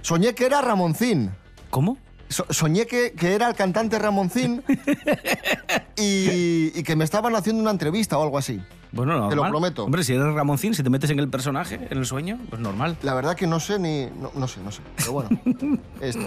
Soñé 0.04 0.36
que 0.36 0.46
era 0.46 0.62
Ramoncín. 0.62 1.32
¿Cómo? 1.72 1.98
So- 2.30 2.46
soñé 2.52 2.86
que, 2.86 3.13
que 3.13 3.34
era 3.34 3.48
el 3.50 3.56
cantante 3.56 3.98
Ramoncín 3.98 4.63
y, 5.98 6.72
y 6.80 6.84
que 6.84 6.96
me 6.96 7.04
estaban 7.04 7.36
haciendo 7.36 7.63
una 7.63 7.72
entrevista 7.72 8.16
o 8.20 8.22
algo 8.22 8.38
así. 8.38 8.62
Bueno, 8.98 9.14
normal. 9.14 9.30
Te 9.30 9.36
lo 9.38 9.48
prometo. 9.48 9.84
Hombre, 9.86 10.04
si 10.04 10.14
eres 10.14 10.34
Ramoncín, 10.34 10.74
si 10.74 10.84
te 10.84 10.90
metes 10.90 11.10
en 11.10 11.20
el 11.20 11.30
personaje, 11.30 11.80
en 11.90 11.98
el 11.98 12.06
sueño, 12.06 12.38
pues 12.50 12.62
normal. 12.62 12.98
La 13.04 13.14
verdad 13.14 13.36
que 13.36 13.48
no 13.48 13.60
sé 13.60 13.80
ni... 13.80 14.08
No, 14.08 14.32
no 14.36 14.48
sé, 14.48 14.60
no 14.62 14.72
sé. 14.72 14.82
Pero 14.98 15.12
bueno. 15.14 15.30
esto. 16.02 16.22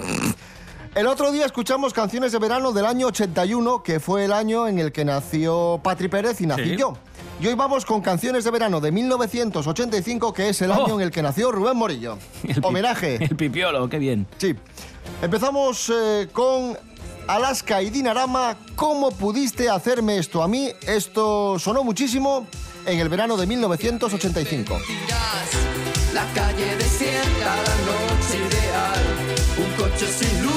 El 0.95 1.07
otro 1.07 1.31
día 1.31 1.47
escuchamos 1.47 1.93
canciones 1.93 2.33
de 2.33 2.39
verano 2.39 2.73
del 2.73 2.87
año 2.87 3.09
81, 3.09 3.83
que 3.83 4.01
fue 4.01 4.25
el 4.25 4.33
año 4.33 4.67
en 4.67 4.79
el 4.79 4.91
que 4.93 5.05
nació 5.05 5.81
Patri 5.85 6.09
Pérez 6.09 6.41
y 6.41 6.47
nací 6.47 6.71
Sí. 6.71 6.77
yo. 6.77 6.95
Y 7.41 7.47
hoy 7.47 7.55
vamos 7.55 7.85
con 7.87 8.01
canciones 8.03 8.45
de 8.45 8.51
verano 8.51 8.81
de 8.81 8.91
1985, 8.93 10.33
que 10.33 10.49
es 10.51 10.63
el 10.63 10.73
año 10.73 10.85
Oh. 10.89 10.95
en 10.97 11.01
el 11.03 11.11
que 11.11 11.23
nació 11.23 11.53
Rubén 11.53 11.77
Morillo. 11.77 12.19
El 12.45 12.65
Homenaje. 12.65 13.23
El 13.25 13.37
pipiolo, 13.37 13.89
qué 13.89 13.99
bien. 13.99 14.27
Sí. 14.39 14.55
Empezamos 15.23 15.91
eh, 15.95 16.29
con 16.33 16.77
Alaska 17.31 17.81
y 17.81 17.91
Dinarama. 17.91 18.57
¿Cómo 18.75 19.13
pudiste 19.13 19.71
hacerme 19.71 20.19
esto 20.19 20.43
a 20.43 20.49
mí? 20.49 20.73
Esto 20.87 21.59
sonó 21.61 21.85
muchísimo 21.85 22.47
en 22.85 22.99
el 22.99 23.09
verano 23.09 23.37
de 23.37 23.47
1985. 23.47 24.79
La 26.13 26.27
calle 26.35 26.77
desierta, 26.77 27.57
la 27.57 27.77
noche 27.87 28.37
ideal. 28.37 29.01
Un 29.59 29.73
coche 29.77 30.07
sin 30.09 30.43
luces 30.43 30.50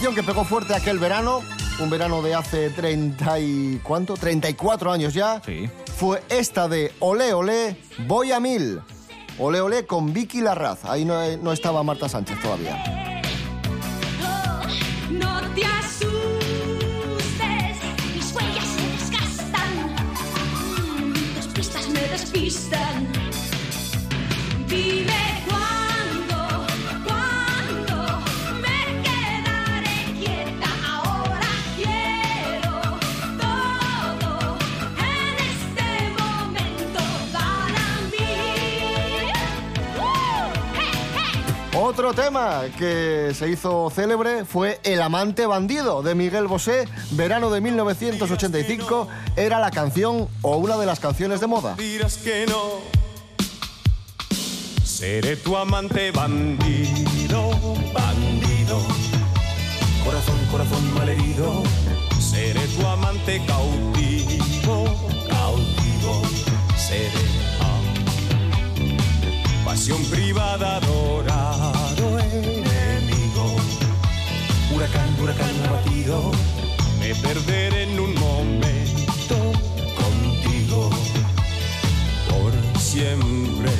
canción 0.00 0.14
que 0.14 0.22
pegó 0.22 0.44
fuerte 0.44 0.74
aquel 0.74 0.98
verano, 0.98 1.42
un 1.78 1.90
verano 1.90 2.22
de 2.22 2.34
hace 2.34 2.70
30 2.70 3.38
y... 3.38 3.80
¿cuánto? 3.82 4.14
34 4.14 4.90
años 4.90 5.12
ya. 5.12 5.42
Sí. 5.44 5.68
Fue 5.94 6.22
esta 6.30 6.68
de 6.68 6.90
Olé 7.00 7.34
Olé, 7.34 7.76
voy 8.06 8.32
a 8.32 8.40
mil. 8.40 8.80
Olé 9.38 9.60
Olé 9.60 9.84
con 9.84 10.14
Vicky 10.14 10.40
Larraz. 10.40 10.86
Ahí 10.86 11.04
no, 11.04 11.36
no 11.36 11.52
estaba 11.52 11.82
Marta 11.82 12.08
Sánchez 12.08 12.40
todavía. 12.40 12.82
Pistas 21.54 21.88
me 21.90 22.00
despistan. 22.00 23.19
Otro 42.10 42.24
tema 42.24 42.62
que 42.76 43.30
se 43.38 43.48
hizo 43.48 43.88
célebre 43.88 44.44
fue 44.44 44.80
El 44.82 45.00
amante 45.00 45.46
bandido 45.46 46.02
de 46.02 46.16
Miguel 46.16 46.48
Bosé, 46.48 46.88
verano 47.12 47.50
de 47.50 47.60
1985. 47.60 49.06
Era 49.36 49.60
la 49.60 49.70
canción 49.70 50.26
o 50.42 50.56
una 50.56 50.76
de 50.76 50.86
las 50.86 50.98
canciones 50.98 51.38
de 51.38 51.46
moda. 51.46 51.76
Dirás 51.78 52.16
que 52.16 52.46
no. 52.48 52.80
Seré 54.82 55.36
tu 55.36 55.56
amante 55.56 56.10
bandido, 56.10 57.50
bandido. 57.94 58.80
Corazón, 60.04 60.38
corazón 60.50 60.94
malherido. 60.94 61.62
Seré 62.18 62.66
tu 62.76 62.84
amante 62.88 63.40
cautivo, 63.46 64.84
cautivo. 65.28 66.22
Seré 66.76 67.12
ah, 67.60 67.80
pasión 69.64 70.04
privada, 70.06 70.78
adorado 70.78 71.79
Huracán, 75.22 75.50
abatido. 75.68 76.30
Me 76.98 77.14
perderé 77.14 77.82
en 77.84 78.00
un 78.00 78.14
momento 78.14 79.36
contigo 79.96 80.90
por 82.28 82.80
siempre. 82.80 83.70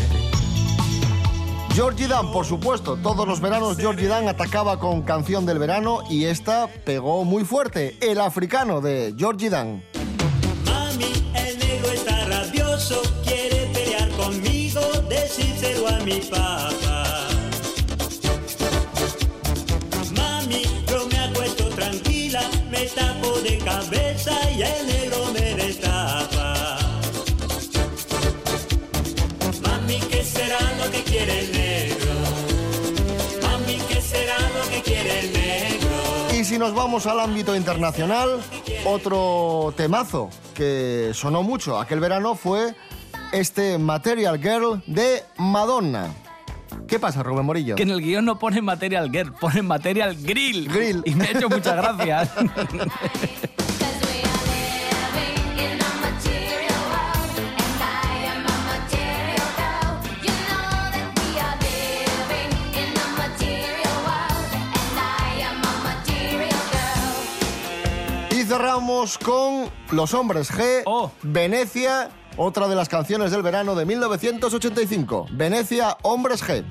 Georgie 1.72 2.08
Dan, 2.08 2.30
por 2.32 2.44
supuesto, 2.44 2.96
todos 2.96 3.26
los 3.26 3.40
veranos 3.40 3.78
Georgie 3.78 4.08
Dan 4.08 4.28
atacaba 4.28 4.78
con 4.78 5.02
canción 5.02 5.46
del 5.46 5.58
verano 5.58 6.00
y 6.10 6.24
esta 6.24 6.68
pegó 6.84 7.24
muy 7.24 7.44
fuerte, 7.44 7.96
El 8.00 8.20
africano 8.20 8.80
de 8.80 9.14
Georgie 9.16 9.48
Dan. 9.48 9.82
Mami, 10.66 11.12
el 11.34 11.58
negro 11.58 11.90
está 11.90 12.26
rabioso, 12.26 13.00
quiere 13.24 13.70
pelear 13.72 14.10
conmigo, 14.10 14.80
decírselo 15.08 15.88
a 15.88 16.00
mi 16.00 16.20
papá. 16.20 16.89
Tapo 22.94 23.40
de 23.40 23.58
cabeza 23.58 24.32
y 24.50 24.62
el 24.62 24.86
negro 24.86 25.26
me 25.32 25.54
destapa. 25.54 26.78
Mami, 29.62 29.98
¿qué 30.10 30.24
será 30.24 30.58
lo 30.82 30.90
que 30.90 31.02
quiere 31.02 31.40
el 31.40 31.52
negro? 31.52 32.12
Mami, 33.42 33.78
¿qué 33.88 34.00
será 34.00 34.38
lo 34.38 34.70
que 34.70 34.82
quiere 34.82 35.20
el 35.20 35.32
negro? 35.32 36.38
Y 36.38 36.44
si 36.44 36.58
nos 36.58 36.74
vamos 36.74 37.06
al 37.06 37.20
ámbito 37.20 37.54
internacional, 37.54 38.40
otro 38.84 39.72
temazo 39.76 40.30
que 40.54 41.10
sonó 41.14 41.42
mucho 41.42 41.78
aquel 41.78 42.00
verano 42.00 42.34
fue 42.34 42.74
este 43.32 43.78
Material 43.78 44.40
Girl 44.40 44.82
de 44.86 45.22
Madonna. 45.36 46.12
¿Qué 46.90 46.98
pasa, 46.98 47.22
Rubén 47.22 47.46
Morillo? 47.46 47.76
Que 47.76 47.84
en 47.84 47.90
el 47.90 48.00
guion 48.02 48.24
no 48.24 48.36
pone 48.36 48.60
Material 48.60 49.08
Girl, 49.12 49.32
pone 49.32 49.62
Material 49.62 50.16
Grill. 50.20 50.68
Grill. 50.68 51.02
Y 51.04 51.14
me 51.14 51.26
ha 51.26 51.30
hecho 51.30 51.48
muchas 51.48 51.76
gracias. 51.76 52.30
Y 68.30 68.42
cerramos 68.44 69.18
con 69.18 69.68
Los 69.90 70.14
Hombres 70.14 70.50
G, 70.52 70.82
Oh. 70.86 71.10
Venecia, 71.22 72.10
otra 72.36 72.68
de 72.68 72.74
las 72.76 72.88
canciones 72.88 73.32
del 73.32 73.42
verano 73.42 73.74
de 73.74 73.84
1985. 73.84 75.26
Venecia, 75.32 75.96
Hombres 76.02 76.42
G. 76.44 76.64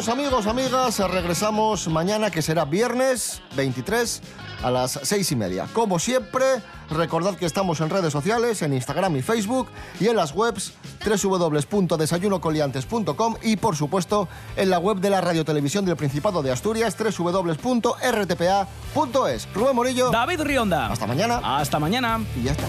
vamos, 0.00 0.18
amigos, 0.18 0.46
amigas. 0.46 0.98
Regresamos 1.10 1.86
mañana, 1.88 2.30
que 2.30 2.40
será 2.40 2.64
viernes 2.64 3.42
23, 3.54 4.22
a 4.62 4.70
las 4.70 4.98
seis 5.02 5.30
y 5.30 5.36
media. 5.36 5.68
Como 5.74 5.98
siempre, 5.98 6.62
recordad 6.88 7.34
que 7.34 7.44
estamos 7.44 7.82
en 7.82 7.90
redes 7.90 8.10
sociales, 8.10 8.62
en 8.62 8.72
Instagram 8.72 9.16
y 9.16 9.22
Facebook, 9.22 9.68
y 9.98 10.08
en 10.08 10.16
las 10.16 10.34
webs 10.34 10.72
www.desayunocoliantes.com 11.04 13.34
y, 13.42 13.56
por 13.56 13.76
supuesto, 13.76 14.26
en 14.56 14.70
la 14.70 14.78
web 14.78 15.00
de 15.00 15.10
la 15.10 15.20
Radiotelevisión 15.20 15.84
del 15.84 15.96
Principado 15.96 16.42
de 16.42 16.50
Asturias, 16.50 16.96
www.rtpa.es. 16.98 17.98
Rubén 19.52 19.76
Morillo. 19.76 20.10
David 20.10 20.40
Rionda. 20.40 20.86
Hasta 20.86 21.06
mañana. 21.06 21.58
Hasta 21.58 21.78
mañana. 21.78 22.24
Y 22.40 22.44
ya 22.44 22.52
está. 22.52 22.64